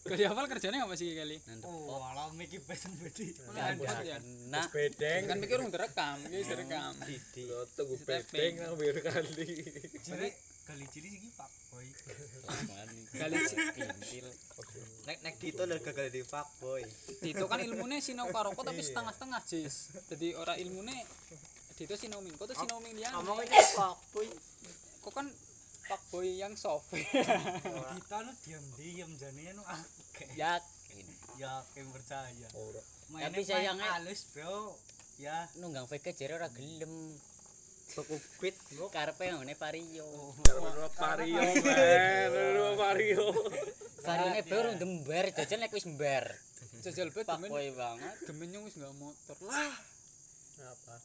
Kali 0.07 0.23
awal 0.23 0.47
kerjane 0.47 0.79
apa 0.79 0.95
sih 0.95 1.11
kali? 1.11 1.35
Oh, 1.67 1.99
alam 1.99 2.39
iki 2.39 2.63
pesen 2.63 2.95
bedi. 3.03 3.35
Nah, 3.51 4.63
bedeng. 4.71 5.27
Kan 5.27 5.37
mikir 5.43 5.59
urung 5.59 5.67
direkam, 5.75 6.15
iki 6.31 6.47
direkam. 6.47 6.95
Loto 7.51 7.81
gue 7.83 7.99
bedeng 8.07 8.53
nang 8.63 8.79
wir 8.79 8.95
kali. 9.03 9.51
Jadi 10.07 10.29
kali 10.63 10.85
ciri 10.87 11.09
iki 11.19 11.29
Pak 11.35 11.51
Boy. 11.75 11.87
Kali 13.11 13.35
ciri 13.43 14.31
Nek 15.07 15.23
nek 15.23 15.39
Dito 15.39 15.63
lho 15.63 15.79
gagal 15.79 16.11
di 16.11 16.19
fuckboy. 16.19 16.83
Dito 17.23 17.47
kan 17.47 17.63
ilmunya 17.63 18.03
sinau 18.05 18.27
karoko 18.27 18.59
tapi 18.59 18.83
setengah-setengah 18.83 19.39
jis 19.47 19.75
jadi 20.11 20.35
orang 20.35 20.59
ilmunya 20.59 20.99
Dito 21.79 21.95
sinau 21.95 22.19
mingko 22.19 22.43
tuh 22.43 22.59
sinau 22.59 22.83
ming 22.83 22.91
liane 22.91 23.15
Ngomongnya 23.15 23.55
fuckboy. 23.71 24.27
kok 24.99 25.13
kan 25.15 25.27
pak 25.87 26.01
boy 26.11 26.27
yang 26.27 26.51
soft 26.59 26.91
Kita 26.91 28.17
nu 28.27 28.31
diam-diam 28.43 29.07
jane 29.15 29.55
nu 29.55 29.63
akeh. 29.63 30.27
Yakin. 30.35 31.05
Ya, 31.39 31.63
kayak 31.71 31.87
percaya. 31.95 32.47
ora 32.51 32.81
Tapi 33.07 33.39
sayangnya- 33.39 33.87
main 33.87 34.03
halus, 34.03 34.27
Bro. 34.35 34.75
Ya. 35.15 35.47
Nunggang 35.55 35.87
VK 35.87 36.11
jare 36.11 36.35
ora 36.35 36.51
gelem. 36.51 37.15
Bro. 37.95 38.91
Karepe 38.91 39.31
ngene 39.31 39.55
Vario. 39.55 40.03
Ora 40.51 40.91
vario 42.75 43.23
Varione 44.07 44.39
be 44.47 44.55
urung 44.55 44.77
dember, 44.79 45.25
jajan 45.35 45.59
nek 45.59 45.75
wis 45.75 45.83
mber. 45.83 46.25
jajal 46.79 47.11
bet 47.11 47.27
boy 47.27 47.67
banget. 47.75 48.15
demennya 48.23 48.63
wis 48.63 48.79
nggak 48.79 48.95
motor. 48.95 49.35
Lah. 49.43 49.75
Apa? 50.63 50.95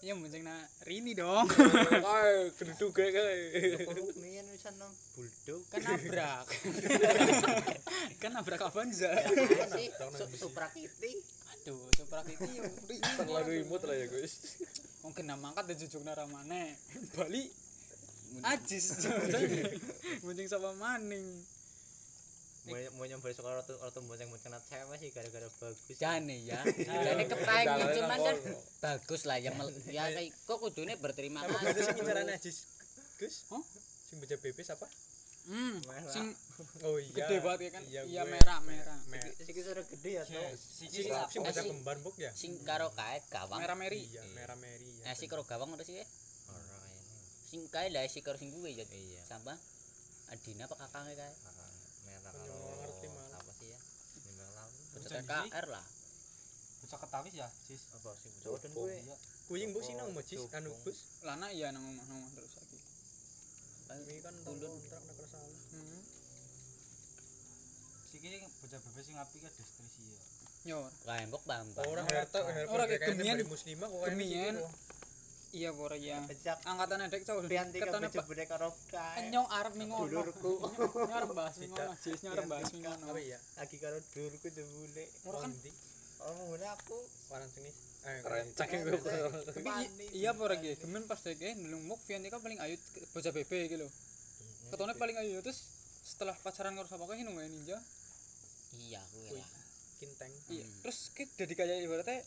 Ya 0.00 0.16
mungkin 0.16 0.48
na 0.48 0.56
Rini 0.88 1.12
dong. 1.12 1.44
Keduduk 2.56 2.96
kae 2.96 3.12
kae 3.12 3.84
Kudu 3.84 4.16
mian 4.24 4.48
wisan 4.48 4.72
nang 4.80 4.88
bulldog. 5.12 5.60
kan 5.68 5.84
nabrak. 5.84 6.48
Kan 8.24 8.32
nabrak 8.32 8.64
Avanza 8.64 9.12
Supra 10.40 10.72
Kitty. 10.72 11.12
aduh 11.60 11.76
suprak 11.92 12.24
itu 12.24 12.48
ya 12.56 12.64
terlalu 13.20 13.60
imut 13.60 13.84
lah 13.84 13.92
ya 13.92 14.08
guys. 14.08 14.56
Mungkin 15.04 15.28
nama 15.28 15.52
angkat 15.52 15.68
dan 15.68 15.76
jujuk 15.76 16.00
naramane 16.00 16.72
Bali. 17.12 17.44
Ajis. 18.48 19.04
Mungkin 20.24 20.48
sama 20.48 20.72
maning 20.80 21.44
Mau 22.62 22.76
mau 22.92 23.04
nyoba 23.04 23.26
sekolah 23.30 23.54
ratu 23.56 23.72
ratu 23.74 23.98
bonceng 24.02 24.28
bonceng 24.28 24.50
nat 24.50 24.62
cewek 24.62 24.96
sih 24.96 25.08
gara-gara 25.10 25.48
bagus. 25.50 25.78
Jane 25.94 26.36
ya. 26.50 26.60
Jane 26.76 27.24
kepengen 27.24 27.88
cuman 27.94 28.18
kan 28.20 28.36
bagus 28.78 29.22
lah 29.24 29.36
ya 29.36 29.50
mel- 29.50 29.72
ya 29.90 30.04
kayak 30.08 30.36
kok 30.38 30.58
kudune 30.58 30.92
berterima 30.94 31.40
apa 31.40 31.56
itu 31.66 31.80
sing 31.80 31.94
kasih. 31.94 32.04
carane 32.06 32.32
Ajis 32.32 32.56
Gus 33.16 33.48
Hah? 33.48 33.64
sing 34.02 34.16
baca 34.18 34.34
BP 34.34 34.58
siapa 34.60 34.86
hmm 35.40 35.80
sing 36.06 36.26
oh 36.84 36.96
iya 36.96 37.16
gede 37.16 37.36
banget 37.40 37.60
ya 37.60 37.70
kan 37.70 37.82
Iya, 37.86 38.00
iya 38.04 38.22
gue. 38.22 38.30
merah 38.30 38.58
merah 38.60 38.98
Mer- 39.06 39.32
Siki 39.34 39.60
sudah 39.60 39.84
gede 39.86 40.10
ya 40.12 40.22
tuh. 40.22 40.36
sing 40.52 40.88
Siki 40.88 41.00
sing 41.06 41.40
baca 41.40 41.56
sih? 41.56 41.70
kembar 41.70 41.96
buk 41.98 42.16
ya 42.16 42.28
Sing 42.30 42.60
karo 42.60 42.92
kae 42.92 43.24
gawang. 43.26 43.56
merah 43.56 43.72
meri 43.74 44.04
iya 44.04 44.20
merah 44.30 44.54
meri 44.54 45.00
Eh 45.00 45.08
ya 45.08 45.12
si 45.14 45.24
karo 45.26 45.42
gawang 45.42 45.70
udah 45.70 45.82
sih 45.82 45.96
ya. 45.96 46.04
Ora. 46.46 46.76
Sing 47.42 47.64
kae 47.66 47.88
lah 47.88 48.04
si 48.04 48.20
karo 48.20 48.36
sing 48.36 48.50
kuwe 48.50 48.70
ya. 48.70 48.84
Iya. 48.86 49.22
Sampah. 49.22 49.56
Adina 50.28 50.64
apa 50.64 50.76
kakangnya 50.76 51.16
kae? 51.18 51.34
TKR 55.10 55.66
lah. 55.66 55.84
Bocah 56.80 56.98
ketawis 57.02 57.34
ya, 57.34 57.48
Sis. 57.66 57.82
Apa 57.98 58.14
sih 58.14 58.30
bocah 58.40 58.50
wadon 58.54 58.70
gue? 58.70 58.94
Mbok 59.50 59.82
sinau 59.82 60.06
mo 60.14 60.22
Jis 60.22 60.46
anu 60.54 60.70
Gus. 60.86 61.26
lana 61.26 61.50
iya 61.50 61.74
nang 61.74 61.82
omah 61.82 62.06
nang 62.06 62.22
omah 62.22 62.30
terus 62.38 62.54
lagi 62.54 62.78
Kuwi 63.90 64.22
kan 64.22 64.34
Tundun. 64.46 64.70
kontrak 64.70 65.02
nek 65.02 65.26
salah. 65.26 65.50
hmm. 65.74 66.00
Siki 68.14 68.28
bocah 68.62 68.78
bebek 68.78 69.02
sing 69.02 69.16
apik 69.18 69.40
ya 69.42 69.50
diskresi 69.50 70.02
ya. 70.06 70.22
yo 70.70 70.78
Kembok 71.02 71.42
bambang. 71.42 71.86
Ora 71.90 72.02
harta 72.06 72.38
Ora, 72.70 72.86
kayak 72.86 73.02
kayak 73.02 73.18
gemian. 73.18 73.36
dari 73.42 73.46
muslimah 73.50 73.88
kok 73.90 73.98
kayak 74.06 74.54
Iya 75.50 75.74
ora 75.74 75.98
ya 75.98 76.22
Becak. 76.30 76.62
Angkatan 76.62 77.10
adek 77.10 77.26
cowok 77.26 77.50
pianti 77.50 77.82
ketone 77.82 78.06
ke 78.06 78.22
bocah 78.22 78.46
karo 78.46 78.70
kae. 78.86 79.34
nyong 79.34 79.48
arep 79.50 79.74
ning 79.74 79.90
ngono. 79.90 80.06
Dulurku. 80.06 80.52
Nyong 81.10 81.10
arep 81.10 81.30
bahas 81.34 81.58
ning 81.58 81.74
ngono 81.74 81.90
jis 81.98 82.22
nyong 82.22 82.34
arep 82.38 82.46
bahas 82.46 82.70
ning 82.70 82.82
ngono. 82.86 83.04
Apa 83.10 83.18
ya? 83.18 83.38
lagi 83.58 83.76
karo 83.82 83.98
dulurku 84.14 84.46
jebule. 84.46 85.04
ora 85.26 85.38
kan? 85.42 85.50
Oh, 86.20 86.54
ngene 86.54 86.66
aku 86.70 86.98
Warang 87.34 87.50
sengis. 87.50 87.76
Eh, 88.00 88.20
Rencak 88.22 88.68
Eh, 88.70 88.78
iku. 88.80 88.96
tapi 89.50 89.68
iya 90.14 90.30
apa 90.32 90.40
ora 90.40 90.56
ge 90.56 90.72
gemen 90.78 91.04
pas 91.04 91.18
dek 91.18 91.36
ndelung 91.36 91.82
muk 91.84 91.98
Viantika 92.06 92.38
paling 92.38 92.56
ayu 92.62 92.78
bocah 93.10 93.32
bebe 93.34 93.58
iki 93.66 93.74
lho. 93.74 93.88
Ketone 94.70 94.94
paling 94.94 95.18
ayu. 95.18 95.42
Terus 95.42 95.66
setelah 96.06 96.38
pacaran 96.38 96.78
karo 96.78 96.86
sapa 96.86 97.10
kae 97.10 97.26
nunggu 97.26 97.42
ninja? 97.42 97.74
Iya, 98.78 99.02
kuwi 99.10 99.34
lah. 99.34 99.48
Kinteng. 99.98 100.30
iya. 100.48 100.62
Terus 100.86 101.10
ki 101.10 101.26
dadi 101.34 101.52
kayak 101.52 101.82
ibaratnya 101.82 102.22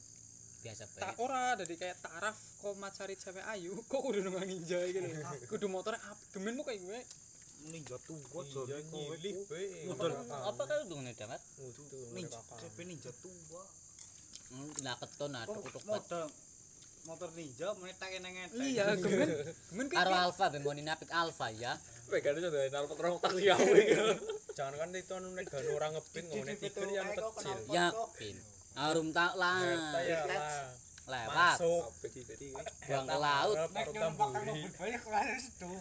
Biasa 0.63 0.83
tak 0.95 1.11
bae. 1.11 1.19
ora 1.19 1.59
dadi 1.59 1.75
kayak 1.75 1.99
taraf 1.99 2.35
kok 2.63 2.73
macari 2.79 3.19
cewek 3.19 3.43
ayu 3.51 3.75
kok 3.91 3.99
kudu 3.99 4.23
nunggu 4.23 4.47
ninja 4.47 4.79
iki 4.87 5.03
lho 5.03 5.11
kudu 5.51 5.67
motornya 5.67 5.99
apik 6.07 6.27
gemen 6.31 6.55
mu 6.55 6.63
kayak 6.63 6.79
gue 6.79 7.01
Ninja 7.63 7.95
tua 8.03 8.43
Iya 8.43 8.75
nyilih. 8.91 9.47
Apa 10.27 10.61
kau 10.67 10.83
dungane 10.83 11.15
dapat? 11.15 11.39
Ngudul. 11.55 12.11
Ninja. 12.11 12.35
CP 12.59 12.77
ninja 12.83 13.07
tua. 13.23 13.63
Hmm, 14.51 14.67
Kena 14.75 14.99
keton 14.99 15.31
ada 15.31 15.47
kutuk 15.47 15.79
modal 15.87 16.27
motor 17.03 17.29
ninja 17.35 17.67
meneh 17.79 17.95
tak 17.99 18.15
eneng 18.15 18.35
iya 18.59 18.95
gemen 18.95 19.27
gemen 19.71 19.85
Karo 19.91 20.11
kayak 20.11 20.23
Alfa 20.27 20.45
ben 20.51 20.61
ngoni 20.63 20.83
napik 20.83 21.11
Alfa 21.11 21.51
ya. 21.55 21.75
Pegane 22.11 22.39
sudah 22.43 22.67
nalpot 22.67 22.99
rong 22.99 23.19
taksi 23.23 23.47
awe. 23.47 23.83
Jangan 24.59 24.75
kan 24.79 24.89
itu 24.91 25.13
anu 25.15 25.27
nek 25.31 25.47
gak 25.47 25.63
ora 25.71 25.87
ngebin 25.91 26.23
ngomongnya 26.31 26.55
tiger 26.59 26.87
yang 26.91 27.09
kecil. 27.15 27.57
Yakin. 27.71 28.35
Arum 28.73 29.13
tak 29.13 29.37
Harta 29.37 29.39
lah. 29.41 30.01
ya 30.01 30.25
lah. 30.25 30.65
Lewat. 31.03 31.59
Masuk. 31.59 31.83
Buang 32.87 33.05
ke 33.05 33.17
laut. 33.19 33.55
Sedo. 35.43 35.67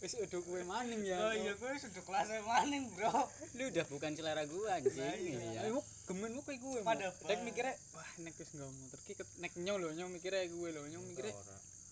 wis 0.00 0.16
udah 0.16 0.40
kue 0.40 0.62
maning 0.64 1.02
ya 1.04 1.18
Oh 1.20 1.32
iya 1.34 1.52
gue 1.52 1.70
sudah 1.76 2.02
kelasnya 2.06 2.40
maning, 2.44 2.84
Bro. 2.94 3.12
Lu 3.58 3.64
udah 3.68 3.84
bukan 3.90 4.10
selera 4.16 4.42
gua 4.46 4.78
anjing. 4.78 5.36
Iya. 5.36 5.68
Ayo, 5.68 5.80
gemen 6.08 6.30
mu 6.36 6.40
kayak 6.46 6.60
gue 6.62 6.80
Pada 6.86 7.04
apa? 7.10 7.34
mikirnya 7.44 7.74
wah 7.96 8.10
nek 8.24 8.34
wis 8.36 8.50
nggak 8.54 8.70
motor 8.70 8.98
ki 9.04 9.12
nek 9.42 9.52
nyong 9.60 9.76
lho 9.80 9.88
nyong 9.96 10.10
mikirnya 10.12 10.44
gue 10.48 10.68
lho 10.72 10.82
nyong 10.88 11.04
mikirnya 11.12 11.34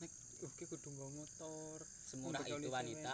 nek 0.00 0.11
uh 0.45 0.53
ki 0.57 0.65
kudu 0.71 0.88
nggak 0.88 1.11
motor 1.19 1.77
Semurah 2.09 2.41
itu 2.47 2.69
wanita. 2.71 3.12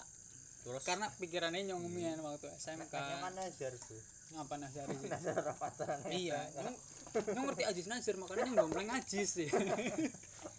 Terus 0.64 0.82
karena 0.86 1.06
pikirannya 1.20 1.60
nyong 1.68 1.82
mian 1.90 2.18
waktu 2.24 2.48
SMK 2.54 2.94
kan 2.94 3.32
Nazar 3.34 3.72
tuh. 3.76 4.00
Ngapa 4.34 4.54
nasari 4.56 4.94
sih 4.94 5.06
Nazar 5.06 5.34
ora 5.36 5.54
pacaran. 5.54 5.98
iya 6.10 6.40
nyong 7.14 7.46
ngerti 7.46 7.62
Ajis 7.64 7.86
Nazar 7.86 8.14
makanya 8.16 8.44
nyong 8.44 8.58
gombleng 8.60 8.90
Ajis 8.90 9.30
sih 9.32 9.48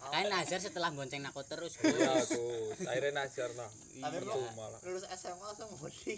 kan 0.06 0.24
Nazar 0.26 0.58
setelah 0.58 0.88
bonceng 0.88 1.18
nako 1.18 1.42
terus. 1.42 1.74
Iya 1.78 2.14
tuh, 2.24 2.70
akhirnya 2.80 3.12
najar 3.18 3.50
nah. 3.52 3.66
Tapi 3.98 4.22
Iya. 4.22 4.54
malah. 4.54 4.78
lulus 4.80 5.02
SMA 5.10 5.34
langsung 5.42 5.66
mudi. 5.74 6.14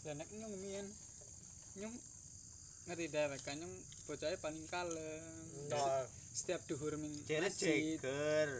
dan 0.00 0.14
nek 0.18 0.28
nyong 0.30 0.54
mian 0.56 0.86
nyong 1.76 1.94
ngerti 2.86 3.06
dewek 3.08 3.40
kan 3.42 3.56
nyong 3.56 3.74
bocahnya 4.06 4.38
paling 4.38 4.64
kalem 4.70 5.22
Nah, 5.68 6.02
setiap 6.32 6.62
duhur 6.66 6.94
masjid 6.96 7.42
Jagger. 7.46 8.50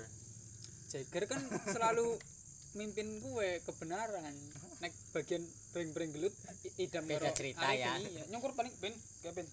Jagger 0.88 1.24
kan 1.26 1.42
selalu 1.64 2.18
mimpin 2.72 3.18
gue 3.18 3.58
kebenaran 3.64 4.34
nek 4.80 4.92
bagian 5.12 5.44
breng-breng 5.76 6.10
gelut 6.16 6.32
idam 6.80 7.04
Beda 7.04 7.30
cerita 7.36 7.68
ya. 7.76 8.00
iya 8.00 8.24
nyongkur 8.32 8.56
paling 8.56 8.72
ben 8.80 8.96
kayak 9.20 9.34
ben 9.36 9.46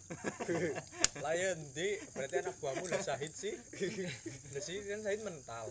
layan 1.25 1.59
di 1.75 1.99
berarti 2.15 2.35
anak 2.39 2.55
buahmu 2.63 2.87
lah 2.87 3.03
Sahid 3.03 3.35
sih. 3.35 3.51
Lah 4.55 4.61
sih 4.63 4.79
kan 4.87 5.03
Sahid 5.03 5.21
mental. 5.27 5.67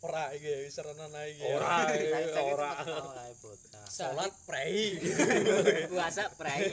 Ora 0.00 0.32
iki 0.34 0.66
wis 0.66 0.80
renan 0.82 1.12
ae 1.14 1.36
iki. 1.36 1.44
Ora, 1.54 1.86
saya 1.86 2.40
ora. 2.42 2.70
bocah. 3.36 3.84
Salat 3.86 4.32
prei. 4.48 4.96
Puasa 5.92 6.32
prai. 6.34 6.66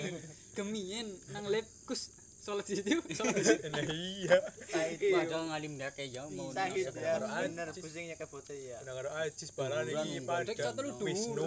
gemien 0.58 1.06
nang 1.38 1.46
lab 1.54 1.68
kus 1.86 2.17
sholat 2.48 2.64
di 2.64 2.74
situ 2.80 2.96
sholat 3.12 3.36
di 3.36 3.44
situ. 3.44 3.68
Nah 3.68 3.84
iya. 3.92 4.38
Sahid 4.72 5.00
Padahal 5.12 5.44
ngalim 5.52 5.74
dak 5.76 6.00
ya 6.00 6.24
mau. 6.32 6.56
Sahid 6.56 6.88
ya 6.96 7.20
bener 7.20 7.68
pusingnya 7.76 8.16
kayak 8.16 8.32
bocah 8.32 8.56
ya. 8.56 8.80
Nah 8.88 8.94
karo 8.96 9.10
Ajis 9.20 9.52
balan 9.52 9.84
iki 9.84 10.24
Duhuran, 10.24 10.48
dek 10.48 10.56
pada 10.56 10.72
satu 10.72 10.80
lu 10.88 10.92
Wisnu. 11.04 11.44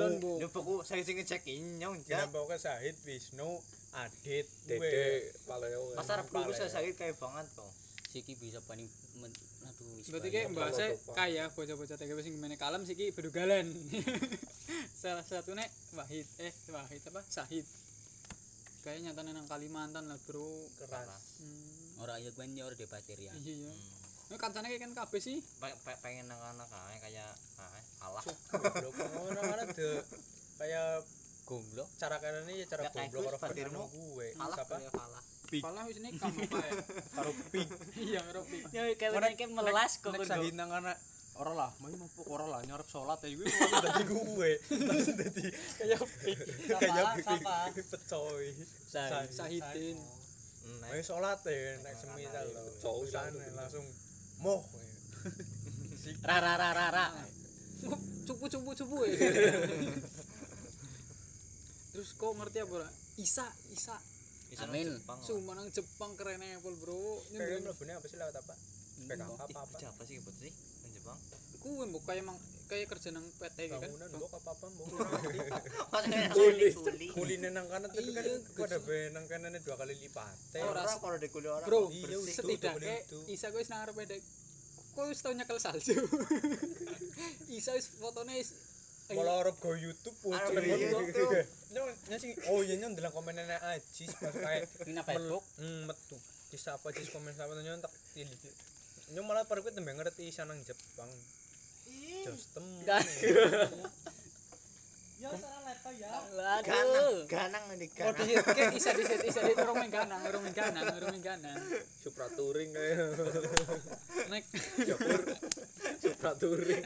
pokok 0.52 0.84
saya 0.84 1.00
sing 1.00 1.16
ngecek 1.16 1.48
inyong 1.48 2.04
ja. 2.04 2.28
bawa 2.28 2.60
Sahid, 2.60 3.00
Wisnu, 3.08 3.56
Adit, 3.96 4.44
Dede 4.68 5.32
paleo. 5.48 5.96
Pasar 5.96 6.20
dulu 6.28 6.52
saya 6.52 6.68
Sahid 6.68 6.92
kayak 7.00 7.16
banget 7.16 7.48
kok. 7.56 7.72
Siki 8.12 8.36
bisa 8.36 8.60
paling 8.68 8.84
aduh 9.60 10.02
berarti 10.10 10.28
kayak 10.34 10.48
bahasa 10.56 10.84
Kalau 10.90 11.14
kaya 11.14 11.44
bocah-bocah 11.52 11.96
TGP 11.96 12.18
sing 12.26 12.34
gimana 12.36 12.58
kalem 12.60 12.84
sih 12.84 12.92
ki 12.92 13.16
bedugalan. 13.16 13.72
Salah 15.00 15.24
satunya 15.24 15.64
Wahid. 15.96 16.28
Eh 16.44 16.52
Wahid 16.74 17.00
apa? 17.08 17.24
Sahid 17.24 17.64
kayak 18.81 18.99
nyatanya 19.03 19.33
nang 19.33 19.47
Kalimantan 19.47 20.05
lah 20.05 20.19
bro 20.21 20.49
keras. 20.77 21.38
hmm, 21.38 22.01
Ora 22.01 22.16
ya 22.16 22.31
gua 22.31 22.45
nyor 22.45 22.73
debatir 22.75 23.16
ya. 23.16 23.33
iya 23.37 23.69
ya 23.69 23.75
Nah, 24.27 24.38
kancane 24.38 24.71
kayak 24.71 24.79
kan 24.81 24.93
kabeh 24.97 25.19
sih 25.19 25.43
Pe- 25.59 25.75
pe- 25.77 25.99
pengen 26.01 26.25
nang 26.25 26.38
anak 26.38 26.66
kae 26.66 26.97
kayak 27.01 27.31
kae 27.53 27.83
kalah. 27.99 28.23
Goblok 28.49 28.95
ngono 28.95 29.40
kan 29.43 29.69
de 29.69 29.90
kayak 30.57 31.03
Goblok. 31.43 31.88
cara 31.99 32.16
kanan 32.16 32.47
ini 32.47 32.62
ya 32.62 32.66
cara 32.69 32.87
goblok 33.11 33.27
karo 33.27 33.38
batirmu. 33.43 33.83
Gue. 33.90 34.29
Kalah 34.33 34.55
Siapa? 34.55 34.75
kayak 34.77 34.93
kalah. 34.93 35.23
Malah 35.51 35.83
wis 35.83 35.99
nikah 35.99 36.31
apa 36.31 36.59
ya? 36.62 36.73
Karo 37.19 37.31
Pink. 37.51 37.71
Iya, 37.99 38.21
karo 38.23 38.40
pik. 38.47 38.62
Ya 38.71 38.83
kayak 38.95 39.35
kayak 39.35 39.51
melas 39.51 39.99
kok 39.99 40.14
Nek 40.14 40.23
kudu. 40.23 40.31
sahid 40.31 40.55
nang 41.40 41.48
anak 41.48 41.48
ora 41.48 41.53
lah, 41.57 41.70
mau 41.81 41.88
mampu 41.96 42.20
ora 42.29 42.44
lah 42.44 42.61
nyarep 42.68 42.88
salat 42.88 43.18
ya 43.24 43.33
gue. 43.33 43.46
Dadi 43.85 44.03
gue. 44.05 44.50
Langsung 44.85 45.16
dadi 45.16 45.44
kayak. 45.81 46.00
Kayak. 46.68 47.16
Pecoy. 47.81 48.44
Sah- 48.85 49.24
Sahidin. 49.33 49.96
Nah, 50.81 50.92
Ayo 50.92 51.00
sholat 51.03 51.40
ya, 51.48 51.81
nek 51.81 51.96
semisal 51.96 52.46
lo. 52.53 52.61
Pecoy, 52.61 53.09
Sana 53.09 53.44
langsung 53.57 53.87
moh. 54.44 54.61
Ra 56.29 56.37
ra 56.40 56.57
ra 56.61 56.70
ra 56.76 56.87
ra. 56.92 57.07
Cupu 58.29 58.44
cupu 58.48 58.70
cupu 58.76 58.96
ya. 59.09 59.16
Terus 61.96 62.09
kok 62.16 62.33
ngerti 62.37 62.59
apa 62.61 62.72
ora? 62.85 62.88
Isa, 63.16 63.48
Isa. 63.72 63.96
Amin. 64.61 65.00
Jepang. 65.00 65.20
Cuma 65.24 65.53
nang 65.57 65.68
Jepang 65.72 66.12
keren 66.16 66.44
Apple, 66.44 66.76
Bro. 66.81 67.24
Mlebune 67.33 67.92
apa 67.96 68.07
sih 68.09 68.16
lewat 68.20 68.37
apa? 68.37 68.55
PKK 69.00 69.33
apa 69.33 69.61
apa? 69.64 69.76
apa 69.81 70.03
sih 70.05 70.20
bocah 70.20 70.44
sih 70.44 70.53
Jepang? 71.14 71.40
kuwe 71.61 71.85
mbok 71.92 72.03
kayak 72.09 72.25
mang 72.25 72.38
kayak 72.73 72.88
kerja 72.88 73.12
nang 73.12 73.27
PT 73.37 73.68
gitu 73.68 73.77
kan. 73.77 73.90
Bangunan 73.92 74.09
mbok 74.16 74.33
apa 74.33 74.51
apa 74.57 74.66
mbok. 74.73 74.87
Kuli. 76.33 76.68
Kuli. 77.12 77.35
Nang 77.37 77.66
kanan 77.68 77.88
tapi 77.92 78.11
kan 78.16 78.25
Iya, 78.25 78.37
pada 78.57 78.79
be 78.81 78.99
nang 79.12 79.25
kanane 79.29 79.59
dua 79.61 79.77
kali 79.77 79.92
lipat. 79.99 80.37
Ora, 80.57 80.88
kalau 80.88 81.18
di 81.20 81.29
kuli 81.29 81.49
ora. 81.53 81.66
Bro, 81.68 81.92
Iya, 81.92 82.16
setidaknya. 82.25 82.96
Isa 83.29 83.53
gue 83.53 83.61
nang 83.68 83.85
arep 83.85 83.96
dek. 84.09 84.23
Kok 84.96 85.05
wis 85.07 85.20
tau 85.23 85.37
nyekel 85.37 85.59
salju. 85.61 85.94
Isa 87.59 87.77
wis 87.77 87.87
fotone 88.01 88.40
Kalau 89.11 89.42
Arab 89.42 89.59
go 89.59 89.75
YouTube 89.75 90.14
bocil. 90.23 90.46
oh 92.46 92.62
iya 92.62 92.79
nyong 92.79 92.94
dalam 92.94 93.11
komen 93.11 93.35
nenek 93.35 93.59
Ajis 93.59 94.14
pas 94.14 94.31
kayak 94.46 94.70
Facebook. 95.03 95.42
hmm 95.59 95.90
metu. 95.90 96.16
Dis 96.55 96.62
apa 96.70 96.94
Jis 96.94 97.11
komen 97.11 97.35
sama 97.35 97.59
nyong 97.59 97.83
tak 97.83 97.90
pilih. 98.14 98.38
Nyong 99.11 99.27
malah 99.27 99.42
baru 99.42 99.66
gue 99.66 99.75
tembeng 99.75 99.99
ngerti 99.99 100.31
isa 100.31 100.46
nang 100.46 100.62
Jepang. 100.62 101.11
Jos 102.23 102.42
tem. 102.55 102.66
Kan. 102.87 103.03
Ya 105.20 105.29
salah 105.37 105.61
leto 105.68 105.90
ya. 106.01 106.09
Ganang, 106.64 107.29
ganang 107.29 107.64
nih 107.77 107.92
Oh, 108.01 108.09
ganang. 108.09 108.25
di 108.25 108.33
kayak 108.40 108.73
Isa 108.73 108.96
di 108.96 109.05
situ, 109.05 109.25
Isa 109.29 109.44
di 109.44 109.53
orang 109.53 109.85
main 109.85 109.92
ganang, 109.92 110.16
main 110.25 110.55
ganang, 110.57 110.85
main 110.96 111.20
ganang. 111.20 111.61
Supra 112.01 112.25
touring 112.33 112.73
kayak. 112.73 113.20
Nek 114.33 114.44
Japur. 114.81 115.20
Supra 116.01 116.33
touring. 116.40 116.85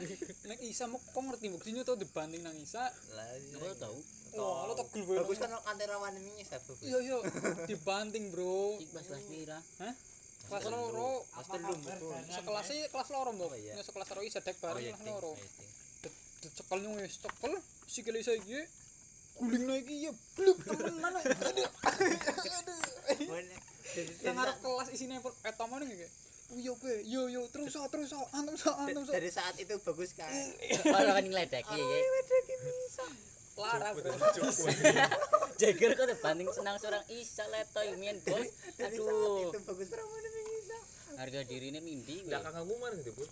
nek 0.51 0.59
Isa 0.67 0.83
mau 0.91 0.99
kok 0.99 1.15
ngerti 1.15 1.47
mbok 1.47 1.63
dino 1.63 1.87
tau 1.87 1.95
dibanding 1.95 2.43
nang 2.43 2.59
Isa. 2.59 2.83
Lah 3.15 3.27
Aku 3.55 3.71
tahu. 3.79 3.97
Wah, 4.35 4.67
lo 4.67 4.75
tak 4.75 4.91
gel 4.91 5.15
Bagus 5.15 5.39
kan 5.39 5.55
antara 5.71 5.95
warna 5.95 6.19
ini 6.19 6.43
sabuk. 6.43 6.75
Iya, 6.83 6.99
iya. 6.99 7.17
Dibanting, 7.71 8.35
Bro. 8.35 8.83
Pas 8.91 9.07
kelas 9.07 9.23
pira? 9.31 9.63
Kelas 10.45 10.65
loro. 10.69 11.25
Mas 11.33 11.47
telu 11.49 11.73
betul. 11.81 12.11
Sekelasnya 12.29 12.85
kelas 12.93 13.09
loro, 13.11 13.29
Mbok. 13.33 13.49
Oh, 13.49 13.57
iya. 13.57 13.73
Nek 13.73 13.85
sekelas 13.85 14.07
loro 14.13 14.21
Isa 14.21 14.39
dek 14.41 14.55
Oh 14.57 14.61
bareng 14.69 14.83
iya, 14.85 14.93
kelas 14.93 15.09
loro. 15.09 15.31
Oh, 15.33 15.37
iya. 15.37 15.69
Dicekel 16.45 16.77
nyung 16.85 17.01
wis 17.01 17.17
cekel 17.17 17.53
sikile 17.89 18.21
isa 18.21 18.37
iki 18.37 18.61
guling 19.41 19.81
iki 19.81 20.05
ya 20.05 20.11
bluk 20.37 20.61
temenan 20.61 21.17
aduh 21.17 21.67
nang 24.21 24.37
arep 24.45 24.57
kelas 24.61 24.89
isine 24.93 25.17
etomo 25.41 25.81
ning 25.81 25.89
kayak 25.89 26.13
Uyo 26.53 26.77
be, 26.77 27.01
yo 27.09 27.25
yo 27.25 27.41
terus 27.49 27.73
so, 27.73 27.81
terus 27.89 28.13
so, 28.13 28.21
antum 28.29 28.53
so, 28.53 28.69
antum 28.77 29.01
so. 29.01 29.09
Dari 29.09 29.33
saat 29.33 29.57
itu 29.57 29.81
bagus 29.81 30.13
kan. 30.13 30.29
Ora 30.93 31.17
kan 31.17 31.25
ngledeki 31.25 31.73
ya. 31.73 31.97
Lara 33.57 33.89
bro. 33.97 34.13
Jager 35.57 35.97
kok 35.97 36.05
banding 36.21 36.45
senang 36.53 36.77
seorang 36.77 37.01
Isa 37.09 37.49
leto 37.49 37.81
mien 37.97 38.21
bos. 38.21 38.45
Aduh. 38.77 39.49
Itu 39.49 39.59
bagus 39.65 39.89
bisa. 39.89 40.05
Harga 41.15 41.39
dirine 41.43 41.79
mindi. 41.79 42.23
Lah 42.27 42.39
kakak 42.39 42.63
ngumar 42.63 42.91
gitu, 42.95 43.11
Bur. 43.13 43.29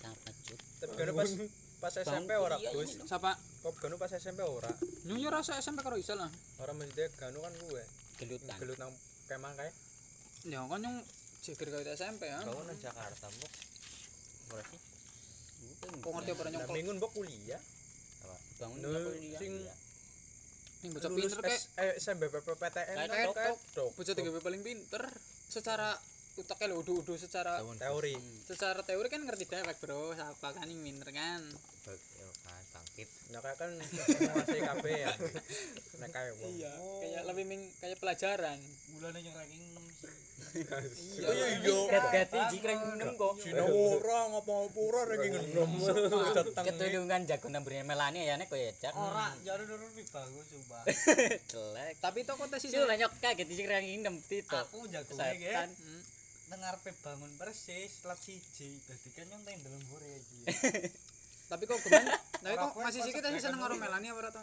Sampai 0.00 0.32
cut. 0.44 0.60
Tapi 0.80 0.92
kan 0.94 1.08
pas 1.12 1.30
pas 1.76 1.92
SMP 1.92 2.30
ora 2.32 2.56
Iya, 2.56 2.72
Gus. 2.72 2.96
iya. 2.96 3.04
Siapa? 3.04 3.36
Kok 3.36 3.74
ganu 3.78 3.96
pas 3.96 4.08
SMP 4.08 4.40
ora. 4.40 4.72
Nyung 5.04 5.20
yo 5.20 5.28
rasa 5.28 5.60
SMP 5.60 5.84
karo 5.84 6.00
Isa 6.00 6.16
lah. 6.16 6.28
Ora 6.58 6.72
mesti 6.72 7.04
ganu 7.16 7.44
kan 7.44 7.52
gue. 7.52 7.82
Gelutan. 8.16 8.56
Gelut 8.56 8.78
nang 8.80 8.92
kemang 9.28 9.52
kae. 9.54 9.70
Ya 10.48 10.64
kan 10.64 10.78
nyung 10.80 10.98
jeger 11.44 11.68
kawit 11.68 11.88
SMP 11.92 12.26
ya. 12.26 12.40
Kau 12.42 12.64
nang 12.64 12.78
Jakarta, 12.80 13.26
Mbok. 13.28 13.52
Ora 14.52 14.62
sih? 14.64 14.80
Kok 16.00 16.10
ngerti 16.12 16.30
apa 16.32 16.42
Lah 16.42 16.50
nyong 16.50 16.66
minggu 16.72 16.92
mbok 16.96 17.12
kuliah. 17.12 17.60
bangun 18.56 18.80
Nu, 18.80 18.88
ya 18.88 19.00
kuliah. 19.04 19.40
sing 19.40 19.52
ning 20.80 20.90
bocah 20.96 21.10
pinter 21.12 21.40
kayak 21.44 21.62
eh 21.76 21.92
SMP 22.00 22.22
PPTN 22.32 22.96
Kayak 22.96 23.36
kan 23.36 23.52
bocah 23.92 24.40
paling 24.40 24.62
pinter 24.64 25.02
secara 25.52 25.92
utaknya 26.36 26.72
lo 26.72 26.84
udu-udu 26.84 27.16
secara 27.16 27.60
Teori. 27.80 28.14
secara 28.44 28.80
teori 28.84 29.08
kan 29.08 29.24
ngerti 29.24 29.48
dewek 29.48 29.76
bro 29.80 30.12
siapa 30.12 30.52
kan 30.52 30.68
yang 30.68 30.80
pinter 30.84 31.08
kan 31.12 31.42
Yo 31.86 32.26
bangkit. 32.74 33.08
Nah 33.30 33.38
kayak 33.38 33.56
kan 33.62 33.70
menguasai 33.78 34.58
KB 34.58 34.84
ya. 34.90 35.12
Nek 36.02 36.10
kayak 36.10 36.32
iya 36.50 36.72
kayak 36.98 37.22
lebih 37.30 37.44
ming 37.46 37.62
kayak 37.78 37.98
pelajaran 38.02 38.58
Mulane 38.90 39.22
yang 39.22 39.34
ranking 39.38 39.62
6 39.70 40.02
sih. 40.02 40.14
iya 41.22 41.46
iya. 41.62 41.76
Gat-gati 41.86 42.38
jikreng 42.58 42.80
nem 42.98 43.14
kok. 43.14 43.38
Cina 43.38 43.62
ora 43.70 44.34
ngapa-ngapa 44.34 44.80
ora 44.82 45.00
ranking 45.14 45.34
enom. 45.46 45.70
Datang. 46.34 46.64
Ketulungan 46.66 47.20
jago 47.28 47.46
nambune 47.54 47.86
Melani 47.86 48.26
ya 48.26 48.34
nek 48.34 48.50
koyo 48.50 48.66
jak. 48.82 48.90
Ora, 48.90 49.30
jare 49.46 49.62
nurun 49.68 49.90
pi 49.94 50.02
bagus 50.10 50.46
coba. 50.58 50.78
Jelek. 51.54 51.94
tapi 52.02 52.26
toko 52.26 52.50
tesis 52.50 52.74
Sih 52.74 52.82
banyak 52.82 53.10
kaget 53.22 53.46
jikreng 53.46 53.86
nem 54.02 54.16
tito. 54.26 54.58
Aku 54.58 54.90
jago 54.90 55.14
kan. 55.14 55.70
dengar 56.46 56.74
pe 56.82 56.94
bangun 57.02 57.32
persis 57.38 58.02
lap 58.06 58.18
siji. 58.18 58.78
Dadi 58.86 59.08
kan 59.10 59.26
nyonte 59.26 59.50
ndelem 59.50 59.82
mburi 59.90 60.10
iki. 60.18 60.38
Tapi 61.50 61.62
kok 61.62 61.78
gimana 61.78 62.18
tapi 62.42 62.54
kok 62.58 62.74
masih 62.74 63.00
sikit 63.06 63.22
aja 63.22 63.38
seneng 63.38 63.62
karo 63.62 63.74
Melani 63.78 64.10
apa 64.10 64.18
ora 64.18 64.30
to 64.34 64.42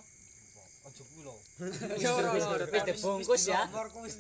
ojo 0.88 1.04
kuwi 1.12 1.22
lho. 1.28 1.36
Ya 2.00 2.16
ora 2.16 2.30
ora 2.32 2.64
wis 2.64 2.84
dibungkus 2.88 3.44
ya. 3.48 3.68
bungkus 3.68 4.16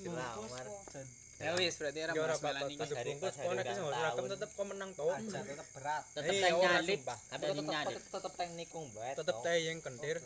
ya 1.40 1.52
wis 1.60 1.76
berarti 1.80 2.00
ora 2.04 2.14
mas 2.16 2.40
Melani 2.44 2.74
iki 2.76 2.88
dibungkus 2.92 3.36
kok 3.40 3.52
nek 3.56 3.68
sing 3.72 3.86
ora 3.88 4.10
tetep 4.12 4.50
kok 4.52 4.66
menang 4.68 4.92
to 5.00 5.08
tetep 5.32 5.68
berat. 5.80 6.04
Tetep 6.12 6.34
teh 6.44 6.52
nyalip 6.52 7.02
tapi 7.08 7.44
tetep 7.48 7.66
nyalip 7.72 8.02
tetep 8.04 8.34
teh 8.36 8.48
nikung 8.60 8.86
bae 8.92 9.12
tetep 9.16 9.36
teh 9.40 9.56
yang 9.64 9.80
kentir 9.80 10.20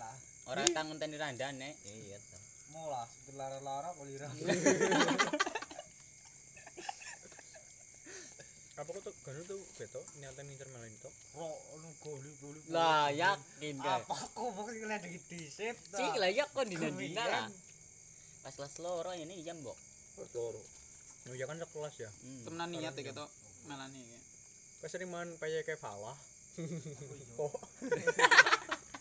ora 0.50 0.62
tangen 0.74 0.98
teni 0.98 1.17
randane. 1.22 1.78
Iya 1.86 2.17
to 2.17 2.38
mulah 2.74 3.06
lara-lara 3.38 3.89
kok 3.93 4.06
lirah. 4.06 4.32
beto 9.78 10.02
nyata 10.18 10.42
ngincer 10.42 10.68
malah 10.70 10.86
itu. 10.86 11.10
Ro 11.34 11.46
ono 11.72 11.90
goli-goli. 12.00 12.60
Lah 12.68 13.08
yakin 13.10 13.78
deh. 13.78 13.94
Apa 13.94 14.13
aku 14.18 14.50
mau 14.52 14.66
ngeliat 14.66 15.02
di 15.02 15.22
disit. 15.24 15.78
Cik 15.88 16.18
lah 16.18 16.28
ya 16.28 16.44
kok 16.46 16.66
dina 16.66 16.90
dina 16.90 17.22
lah. 17.22 17.46
Kemudian, 17.46 18.42
Pas 18.42 18.54
kelas 18.54 18.76
loro 18.80 19.12
ini 19.12 19.38
jam 19.42 19.58
mbok. 19.58 19.78
Loro. 20.34 20.62
Oh 21.28 21.36
ya 21.36 21.46
kan 21.46 21.56
sekelas 21.56 21.96
ya. 21.98 22.10
Hmm. 22.10 22.42
temenan 22.44 22.70
niat 22.72 22.94
ya 22.94 23.04
gitu 23.04 23.26
Melani 23.68 24.00
ya 24.00 24.20
Kau 24.78 24.88
sering 24.88 25.10
main 25.10 25.28
paya 25.38 25.60
kayak 25.62 25.78
falah. 25.78 26.16
Oh, 27.36 27.54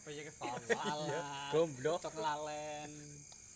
Kayak 0.03 0.29
ke 0.29 0.33
falah. 0.35 0.61
alah 0.79 1.51
Goblok. 1.51 1.99
cok 1.99 2.17
lalen 2.17 2.91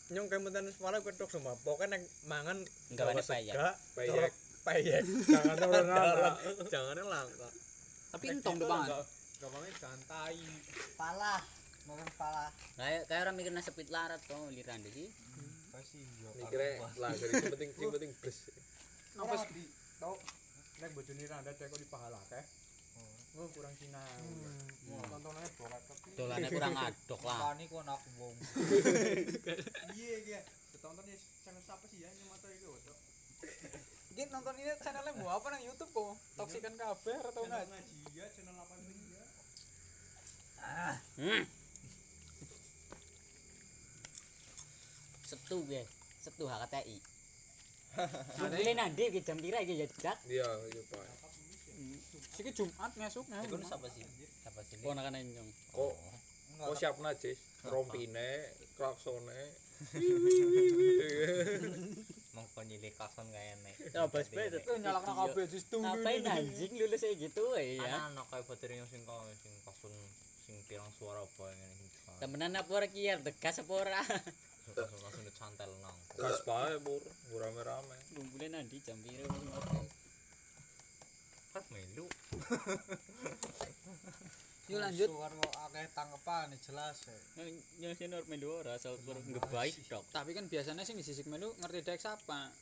Nyong 0.09 0.27
kayak 0.27 0.43
menten 0.43 0.67
falah 0.75 0.99
gue 0.99 1.13
tok 1.13 1.29
semua. 1.29 1.55
Pokoknya 1.61 1.97
nek 1.97 2.03
mangan 2.27 2.59
Enggak 2.89 3.07
ada 3.09 3.23
payek. 3.23 3.55
sega, 3.55 3.69
Payek. 4.71 5.03
colok 5.03 5.27
Payek. 5.27 5.27
Jangan 5.27 5.57
orang 5.67 5.87
langka. 5.91 6.31
Jangan 6.71 6.97
langka. 7.11 7.49
tapi 8.11 8.27
entong 8.27 8.59
depan 8.59 8.81
Gampangnya 9.41 9.73
santai. 9.81 10.37
Falah. 10.95 11.41
Mau 11.89 11.97
falah. 12.15 12.51
Kayak 12.77 13.09
kayak 13.09 13.21
orang 13.25 13.35
mikir 13.41 13.53
nasepit 13.57 13.89
larat 13.89 14.21
kok 14.23 14.37
lirande 14.53 14.91
sih. 14.93 15.09
Pasti 15.75 16.01
yo. 16.21 16.31
Mikirnya 16.37 16.87
lah 17.01 17.11
sing 17.17 17.31
penting 17.49 17.71
sing 17.73 17.89
penting 17.89 18.11
bres. 18.21 18.39
Apa 19.17 19.35
sih? 19.49 19.67
Tau 19.97 20.15
nek 20.85 20.91
bojone 20.93 21.25
randa 21.25 21.51
cek 21.57 21.67
kok 21.73 21.81
dipahalake. 21.81 22.41
Oh, 23.39 23.47
kurang 23.55 23.73
sinau. 23.79 25.07
Tontonannya 25.07 25.51
borat 25.55 25.83
tapi 25.87 26.09
Dolane 26.19 26.49
kurang 26.51 26.75
adok 26.77 27.21
lah. 27.25 27.39
Pani 27.49 27.65
kok 27.71 27.83
nak 27.87 28.03
wong. 28.19 28.37
iya 29.97 30.17
iya. 30.27 30.41
Tonton 30.81 31.05
ya 31.05 31.17
channel 31.45 31.63
siapa 31.65 31.85
sih 31.93 32.01
ya 32.01 32.09
yang 32.09 32.29
mata 32.29 32.49
itu, 32.53 32.73
Dok? 32.73 32.99
Mungkin 34.11 34.27
nonton 34.35 34.59
ini 34.59 34.75
channelnya 34.83 35.14
mau 35.23 35.38
apa 35.38 35.55
nang 35.55 35.62
YouTube 35.62 35.94
kok? 35.94 36.18
Toksikan 36.35 36.75
kabeh 36.75 37.14
atau 37.23 37.46
Channel 37.46 37.62
enggak? 37.62 37.70
ngaji 37.70 38.18
ya, 38.18 38.27
channel 38.35 38.55
8 38.59 39.14
ya. 39.14 39.23
Hmm. 41.14 41.42
Setu 45.31 45.62
gue. 45.62 45.87
Setu 46.27 46.44
HKTI. 46.51 46.99
Beli 48.51 48.73
nanti 48.75 49.14
ke 49.14 49.23
jam 49.23 49.38
pira 49.38 49.62
iki 49.62 49.79
ya 49.79 49.87
jak. 49.87 50.18
Iya, 50.27 50.59
iya 50.59 50.83
Pak. 50.90 51.07
Siki 52.35 52.51
Jumat 52.51 52.90
ngesuk 52.99 53.31
Iku 53.31 53.62
siapa 53.62 53.87
sih? 53.94 54.03
Siapa 54.42 54.61
sih? 54.66 54.75
Ponakan 54.83 55.23
enjong. 55.23 55.49
Kok 55.70 55.94
kok 56.61 56.77
siap 56.77 56.99
najis, 56.99 57.38
rompine, 57.62 58.51
klaksone. 58.75 59.38
Mongko 62.40 62.64
nyilih 62.64 62.88
klakson 62.96 63.29
gak 63.29 63.44
enek. 63.61 63.76
Ya 63.92 64.09
bas 64.09 64.26
bae. 64.33 64.48
Tuh 64.64 64.81
nyalakno 64.81 65.12
kabeh 65.12 65.44
justru. 65.53 65.76
Ngapain 65.85 66.24
anjing 66.24 66.72
lulus 66.72 67.05
kayak 67.05 67.20
gitu 67.20 67.44
ya. 67.61 67.85
Ana 67.85 68.09
ana 68.09 68.22
kayak 68.33 68.48
baterai 68.48 68.81
yang 68.81 68.88
sing 68.88 69.05
kau 69.05 69.20
sing 69.44 69.53
klakson 69.61 69.92
sing 70.48 70.57
pirang 70.64 70.88
suara 70.96 71.20
apa 71.20 71.44
ngene 71.53 71.74
iki. 71.76 71.88
Temenan 72.16 72.57
apa 72.57 72.70
ora 72.72 72.88
ki 72.88 73.12
arep 73.12 73.29
degas 73.29 73.61
apa 73.61 73.72
ora? 73.76 74.00
Langsung 74.72 75.00
langsung 75.05 75.24
dicantel 75.29 75.68
nang. 75.85 75.96
Gas 76.16 76.40
pae, 76.48 76.81
Bur. 76.81 77.05
Rame-rame. 77.37 77.96
Ngumpulin 78.16 78.57
nanti 78.57 78.81
jam 78.81 78.96
pira 79.05 79.29
Kan 81.53 81.64
melu. 81.68 82.09
Yuk 84.71 84.79
lanjut. 84.79 85.09
Suar 85.11 85.33
kok 85.35 85.53
akeh 85.67 85.85
tangkepan 85.91 86.47
jelas. 86.57 86.97
ya. 87.03 87.19
Yang 87.83 87.95
senior 87.99 88.23
melu 88.25 88.55
ora 88.55 88.79
asal 88.79 88.95
ngebaik 89.03 89.75
dok. 89.85 90.07
Tapi 90.09 90.31
kan 90.31 90.47
biasanya 90.47 90.87
sing 90.87 90.95
disisik 90.95 91.27
melu 91.27 91.51
ngerti 91.59 91.83
dek 91.83 91.99
siapa? 91.99 92.55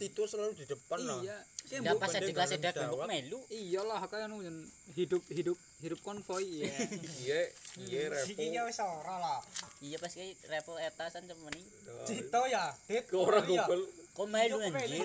Tito 0.00 0.24
selalu 0.24 0.56
di 0.56 0.64
depan 0.64 0.98
lah. 1.02 1.20
Iya. 1.20 1.36
Ndak 1.76 1.92
mbok- 1.92 2.00
pas 2.00 2.14
di 2.16 2.32
kelas 2.32 2.50
edak 2.54 2.74
mbok 2.80 3.04
melu. 3.04 3.38
Iyalah 3.50 4.00
kayak 4.06 4.24
anu 4.24 4.40
yen 4.40 4.56
hidup 4.94 5.20
hidup 5.28 5.58
hidup 5.82 5.98
konvoy 6.00 6.62
ya. 6.62 6.70
Iya, 7.20 7.40
iya 7.82 8.00
ya 8.08 8.22
repo. 8.24 8.64
wis 8.64 8.78
ora 8.78 9.14
lah. 9.18 9.40
Iya 9.82 9.98
pas 9.98 10.08
kayak 10.08 10.38
repo 10.46 10.78
etasan 10.78 11.26
cemeni. 11.26 11.60
Cito 12.06 12.40
ya, 12.46 12.70
Dit. 12.86 13.04
Ora 13.12 13.42
Iya. 13.42 13.66
gobel. 13.66 13.82
kok 14.16 14.26
melu 14.32 14.56
anjir 14.64 15.04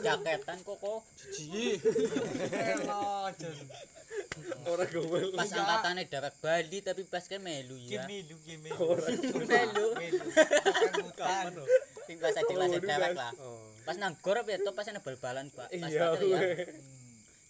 jaketan 0.00 0.58
kok 0.64 0.76
kok. 0.80 1.00
Cuci 1.20 1.76
Ora 4.62 4.84
gowel. 4.88 5.32
pas 5.36 5.48
angkatannya 5.52 6.08
darat 6.08 6.34
Bali 6.40 6.78
tapi 6.80 7.04
pas 7.04 7.24
kan 7.28 7.40
melu 7.44 7.76
ya. 7.84 8.08
Gini 8.08 8.24
lu 8.24 8.36
gini 8.40 8.70
orang 8.72 9.20
melu. 9.20 9.88
Kan 9.96 10.12
bukan 11.04 11.52
pas 12.20 12.34
ada 12.36 12.44
kelasnya 12.48 12.80
darat 12.80 13.12
lah 13.16 13.32
oh, 13.40 13.72
pas 13.84 13.96
nanggur 13.96 14.36
ya? 14.48 14.56
To 14.64 14.72
pas 14.72 14.88
ada 14.88 15.00
bal-balan 15.00 15.52
pak. 15.52 15.68
Pas 15.68 15.90
iya 15.92 16.08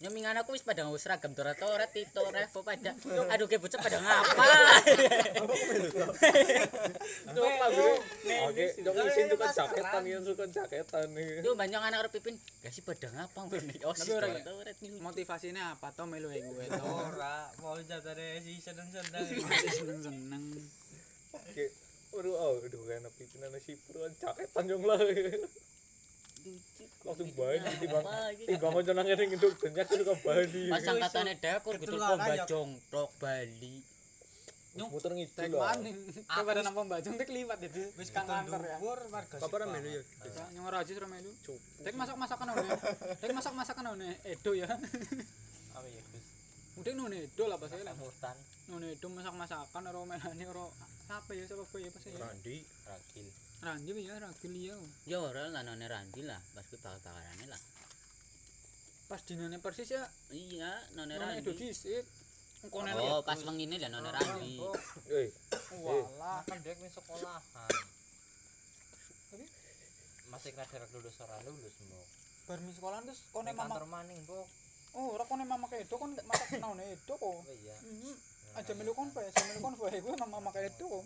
ya. 0.03 0.09
gue. 0.09 0.11
Nyemingan 0.11 0.35
aku 0.43 0.51
wis 0.51 0.63
pada 0.67 0.83
seragam 0.99 1.31
Dora 1.31 1.55
Tora, 1.55 1.87
Tito, 1.87 2.21
Revo 2.27 2.59
pada. 2.63 2.91
Aduh 3.31 3.47
ke 3.47 3.55
bocah 3.55 3.79
pada 3.79 3.97
ngapa? 4.03 4.45
Coba 7.31 7.65
gue. 7.71 7.93
Oke, 8.51 8.65
dong 8.83 8.95
isin 9.07 9.31
suka 9.31 9.47
jaketan 9.55 10.03
yang 10.03 10.23
suka 10.27 10.45
jaketan 10.51 11.07
nih. 11.15 11.39
Yo 11.43 11.55
banyak 11.55 11.79
anak 11.79 12.07
arep 12.07 12.11
pipin, 12.11 12.35
gak 12.59 12.73
sih 12.75 12.83
pada 12.83 13.07
ngapa 13.15 13.39
ngene. 13.47 13.79
Oh, 13.87 13.95
ya? 13.95 14.03
Tora 14.03 14.27
nih. 14.27 14.43
Motivasinya 14.99 15.79
apa 15.79 15.95
toh 15.95 16.03
melu 16.03 16.27
gue 16.27 16.65
toh. 16.67 16.83
Ora, 16.83 17.47
mau 17.63 17.79
jatane 17.79 18.43
si 18.43 18.59
seneng-seneng. 18.59 19.23
Seneng-seneng. 19.71 20.43
Oke. 21.33 21.65
Waduh, 22.13 22.29
oh, 22.37 22.61
udah 22.61 22.77
kayak 22.85 23.09
pipinan 23.17 23.57
si 23.57 23.73
pur 23.73 24.05
jaketan 24.21 24.69
yang 24.69 24.85
lah. 24.85 25.01
Waktu 27.03 27.23
bayi 27.35 27.57
tiba-tiba 27.83 28.67
ngonjolan 28.71 29.03
ngering 29.07 29.29
ngeduk 29.35 29.53
denyak 29.59 29.87
itu 29.91 30.03
ke 30.03 30.15
Bali. 30.23 30.63
Pas 30.71 30.83
angkatannya 30.87 31.33
dekor, 31.39 31.73
betul-betul 31.79 32.15
mbak 32.19 32.47
tok 32.91 33.09
Bali. 33.19 33.75
Muter 34.73 35.13
ngidul 35.13 35.53
lah. 35.53 35.77
Aku 36.33 36.41
pada 36.49 36.61
nampak 36.65 36.83
mbak 36.89 36.99
jongkok, 37.05 37.27
kelipat 37.29 37.61
ya. 37.61 37.69
Wis 37.93 38.09
kan 38.09 38.25
kantor 38.25 38.65
ya. 38.65 38.77
Bapak 39.37 39.57
ramelu 39.61 40.01
ya. 40.01 40.01
Nyong 40.57 40.67
rajis 40.71 40.97
ramelu. 40.97 41.31
Tek 41.85 41.93
masak-masakan 41.93 42.47
awal. 42.49 42.65
Tek 43.21 43.31
masak-masakan 43.37 43.83
awal 43.93 44.01
Edo 44.25 44.51
ya. 44.57 44.65
Apa 45.77 45.87
ya? 45.87 46.01
Mungkin 46.73 46.93
nune 46.97 47.29
itu 47.29 47.43
lah 47.45 47.61
pasti 47.61 47.85
lah. 47.85 47.93
Murtan. 47.93 48.33
Nune 48.73 48.97
itu 48.97 49.05
masak 49.13 49.37
masakan, 49.37 49.81
aroma 49.93 50.17
ini 50.33 50.45
aroma. 50.49 50.85
sapa 51.05 51.37
ya? 51.37 51.45
sapa 51.45 51.61
gue 51.69 51.79
ya 51.85 51.89
pasti. 51.93 52.09
Randy, 52.17 52.65
Rakil. 52.89 53.27
Ranji 53.63 53.91
ya 53.97 54.19
ragil 54.19 54.53
ya 54.53 54.75
Ya 55.07 55.17
ora 55.19 55.47
lah 55.47 55.63
none 55.63 55.87
Randi 55.87 56.21
lah, 56.21 56.39
pas 56.51 56.63
ki 56.63 56.75
bakar-bakarane 56.75 57.45
lah. 57.47 57.61
pas 59.07 59.21
dinane 59.21 59.57
persis 59.57 59.89
ya 59.89 60.03
Iya, 60.29 60.71
none 60.93 61.15
Randi. 61.15 61.51
disit 61.53 62.03
engkone 62.61 62.91
Oh, 62.93 63.21
pas 63.21 63.39
wengine 63.39 63.75
lah 63.77 63.89
none 63.89 64.09
Randi. 64.09 64.59
eh 65.09 65.29
Walah, 65.73 66.43
kan 66.43 66.59
dia 66.59 66.75
main 66.75 66.87
sekolahan. 66.87 67.73
Masih 70.25 70.51
kadang 70.53 70.89
lulus 70.91 71.17
ora 71.19 71.37
lulus, 71.43 71.73
Mbok. 71.79 72.05
bar 72.43 72.59
mi 72.59 72.71
sekolah 72.71 72.99
terus 73.01 73.23
kone 73.31 73.51
mama 73.51 73.71
kantor 73.71 73.87
maning, 73.87 74.19
Mbok. 74.27 74.47
oh 74.93 75.15
ora 75.15 75.23
kone 75.23 75.43
mama 75.43 75.65
ke 75.65 75.79
edo 75.79 75.95
kon 75.95 76.11
masak 76.23 76.59
none 76.59 76.83
edo 76.83 77.15
kok 77.15 77.23
Oh 77.23 77.39
iya. 77.55 77.75
Mhm. 77.79 78.13
aja 78.53 78.71
melu 78.75 78.91
konvoy 78.91 79.23
aja 79.23 79.41
melu 79.47 79.59
konvoy 79.61 79.89
gue 79.89 80.13
mama 80.19 80.51
edo 80.59 80.85
kok 80.85 81.05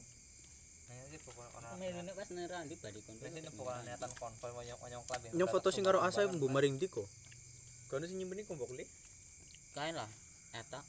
Melune 0.87 2.11
pas 2.15 2.27
kon. 2.27 3.83
Niatan 3.83 4.11
konvoy 4.19 4.65
nyong 5.35 5.51
foto 5.51 5.67
sing 5.69 5.83
karo 5.83 5.99
Asa 5.99 6.23
mbok 6.27 6.49
maring 6.51 6.79
ndi 6.79 6.87
kok 6.87 7.07
kono 7.91 8.03
sing 8.07 8.17
nyimpen 8.19 8.39
iku 8.43 8.55
mbok 8.55 8.71
li 8.75 8.85
Kae 9.77 9.93
lah, 9.93 10.09
eta. 10.57 10.81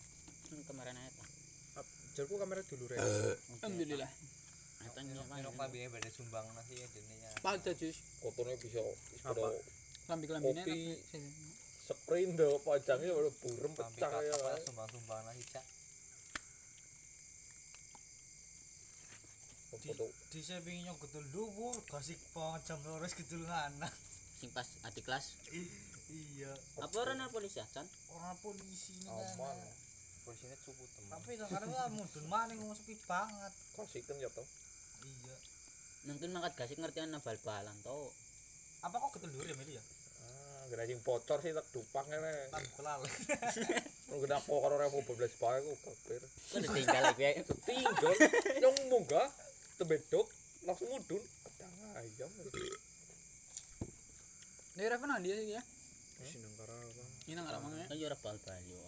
Hmm, 0.49 0.65
Kemarin 0.65 0.97
eta. 0.97 1.25
jarku 2.17 2.35
kamera 2.41 2.65
dulu 2.67 2.85
rek 2.91 2.99
alhamdulillah 2.99 4.11
Eta 4.79 5.01
Nyong 5.03 5.29
klub 5.29 5.75
ini 5.75 5.87
pada 5.93 6.09
sumbang 6.11 6.47
nasi 6.57 6.75
ya 6.79 6.87
dininya. 6.91 7.31
pada 7.45 7.71
jus 7.75 7.97
fotone 8.23 8.55
bisa 8.59 8.83
Apa? 9.29 9.45
lambi 10.09 10.25
kelambine 10.27 10.63
Kopi. 10.65 10.65
tapi 10.65 10.81
sprint 11.85 12.33
do 12.35 12.49
pajangnya 12.65 13.13
udah 13.13 13.33
burem 13.39 13.73
pecah 13.77 14.11
ya 14.19 14.35
sumbang-sumbang 14.65 15.21
nasi 15.27 15.43
cak. 15.53 15.65
Di 19.79 20.41
sepingi 20.43 20.83
nyok 20.85 20.99
gedul 21.07 21.25
dhuwur 21.31 21.77
gasik 21.87 22.19
banget 22.35 22.61
jam 22.67 22.79
lores 22.83 23.14
gedul 23.14 23.47
anak 23.47 23.95
Sing 24.38 24.51
pas 24.55 24.67
adik 24.87 25.03
kelas. 25.03 25.35
iya. 26.11 26.55
Apa 26.79 26.95
ora 27.03 27.11
nang 27.11 27.27
polisi 27.31 27.59
acan? 27.59 27.83
orang 28.14 28.38
polisi 28.38 28.95
ini 28.95 29.11
aman. 29.11 29.35
kan 29.35 29.59
Polisinya 30.23 30.55
cukup 30.62 30.87
teman. 30.95 31.11
tapi 31.19 31.35
sekarang 31.35 31.71
lah 31.75 31.91
mudun 31.91 32.25
maning 32.31 32.59
ngomong 32.62 32.79
sepi 32.79 32.95
banget. 33.07 33.51
Kasihkan 33.75 34.14
ya 34.19 34.31
toh 34.31 34.47
iya. 35.03 35.35
Mungkin 36.07 36.31
mangkat 36.31 36.55
gasik 36.55 36.79
ngertian 36.79 37.11
nang 37.11 37.19
bal-balan 37.19 37.75
to. 37.83 37.99
apa 38.83 38.95
kok 38.95 39.11
gedul 39.19 39.31
dhuwur 39.35 39.47
ya 39.47 39.57
Meli 39.59 39.75
ya? 39.75 39.83
Ah 40.23 40.62
gara 40.71 40.87
sing 40.87 41.03
bocor 41.03 41.38
sih 41.43 41.51
tak 41.51 41.67
dupang 41.75 42.07
ngene 42.07 42.35
tak 42.51 42.62
kelal 42.79 43.01
lu 44.09 44.17
kena 44.23 44.38
kok 44.38 44.59
karo 44.59 44.75
revo 44.79 44.99
12 45.03 45.19
bae 45.43 45.59
ku 45.62 45.73
kapir 45.83 46.23
Kan 46.55 46.62
tinggal 46.62 47.03
lagi 47.11 47.43
tinggal. 47.67 48.14
Nyong 48.62 48.77
munggah 48.87 49.27
tebedok 49.79 50.27
langsung 50.67 50.91
mudun 50.91 51.23
pedang 51.45 51.73
ayam 51.97 52.31
Ini 54.79 54.87
Raven 54.87 55.11
nanti 55.11 55.31
sih 55.31 55.55
ya. 55.55 55.62
sinang 56.23 56.55
karawa 56.55 56.87
Ini 57.27 57.35
nang 57.35 57.47
ramang 57.47 57.75
ya. 57.75 57.87
Kan 57.87 57.99
yo 57.99 58.07
ora 58.07 58.14
bal-bal 58.14 58.62
yo. 58.62 58.79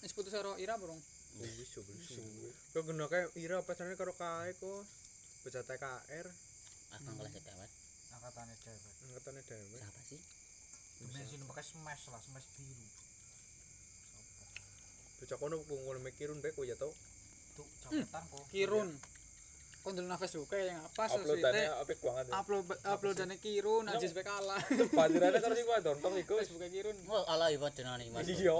Wis 0.00 0.12
putus 0.12 0.28
karo 0.28 0.56
Ira 0.56 0.76
burung. 0.76 1.00
wis 1.40 1.64
suwe 1.64 2.52
kok 2.76 2.84
kena 2.84 3.08
kae 3.08 3.24
ira 3.40 3.64
pacarane 3.64 3.96
karo 3.96 4.12
kae 4.12 4.52
kok 4.52 4.84
bocah 5.40 5.64
TKR 5.64 6.26
Akang 6.92 7.16
kelas 7.16 7.32
dewet. 7.32 7.70
angkatannya 8.12 8.52
cewek 8.60 8.92
angkatane 9.08 9.40
dhewe 9.40 9.78
Siapa 9.80 10.00
sih? 10.04 10.20
dimensi 11.00 11.34
ini 11.34 11.44
pakai 11.48 11.64
smash 11.64 12.04
lah 12.12 12.20
smash 12.20 12.44
biru 12.52 12.84
bocah 15.18 15.36
kono 15.40 15.56
ngono 15.64 15.98
mikirun 16.04 16.44
bae 16.44 16.52
kok 16.52 16.68
ya 16.68 16.76
tau 16.76 16.92
tuh 17.56 17.64
capetan 17.80 18.22
kok 18.28 18.44
Kirun. 18.52 18.92
Kon 19.82 19.92
dulu 19.92 20.06
nafas 20.06 20.30
juga 20.30 20.54
yang 20.56 20.78
apa 20.78 21.10
sih 21.10 21.18
uploadannya 21.18 21.66
apik 21.82 21.98
banget 21.98 22.24
ya 22.24 22.32
Upload 22.38 22.64
uploadannya 22.86 23.36
Kirun 23.36 23.84
aja 23.84 24.06
sampai 24.06 24.22
kalah. 24.22 24.62
bandirane 24.94 25.38
karo 25.38 25.54
sing 25.54 25.66
wadon 25.66 25.96
tong 25.98 26.14
iku 26.14 26.38
Facebook 26.38 26.62
Kirun. 26.70 26.94
Oh, 27.10 27.26
ala 27.26 27.50
ibu 27.50 27.66
jenenge 27.68 28.06
Mas. 28.08 28.22
Iya. 28.24 28.54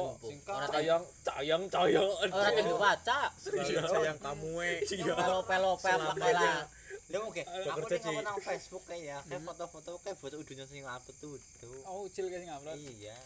Ora 0.50 0.66
cayang 0.66 1.02
cayang 1.22 1.62
cayang 1.70 2.10
ora 2.26 2.50
tinggi 2.50 2.74
waca. 2.74 3.20
sayang 3.38 4.18
kamu 4.18 4.50
eh 4.60 4.76
iya 4.90 5.14
Pelo-pelo 5.14 5.72
pel 5.78 5.98
pakai 6.02 6.32
lah. 6.34 6.66
Lah 7.12 7.20
oke, 7.22 7.44
aku 7.44 7.86
di- 7.86 8.24
nang 8.24 8.40
Facebook 8.40 8.82
kayak 8.84 9.04
ya, 9.04 9.18
kayak 9.22 9.44
foto-foto 9.44 10.00
kayak 10.00 10.16
foto 10.16 10.36
udunya 10.38 10.64
sing 10.64 10.80
apa 10.82 11.12
tuh. 11.14 11.36
tuh. 11.60 11.80
Oh, 11.84 12.08
ucil 12.08 12.24
kayak 12.26 12.40
sing 12.40 12.50
upload. 12.50 12.76
Iya, 12.76 13.16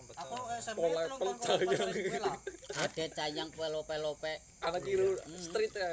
betul. 0.00 0.16
aku 0.16 0.34
SMP 0.58 0.80
kalau 0.80 1.16
gue 1.20 2.18
lah 2.18 2.36
Ada 2.74 3.04
cayang 3.12 3.48
pelo-pelo 3.52 4.16
pe. 4.16 4.40
anak 4.58 4.80
kiru 4.82 5.14
street 5.38 5.70
ya 5.70 5.88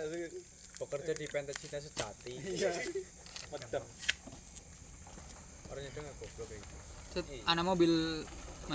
bekerja 0.82 1.14
di 1.14 1.26
pentas 1.30 1.58
cinta 1.62 1.78
sejati. 1.78 2.34
Iya. 2.58 2.72
Medem 3.52 3.86
orangnya 5.72 5.90
dia 5.96 6.02
nggak 6.04 6.16
goblok 6.20 6.48
kayak 6.52 6.60
gitu. 6.60 6.76
Set, 7.12 7.26
Anak 7.48 7.64
mobil 7.64 7.94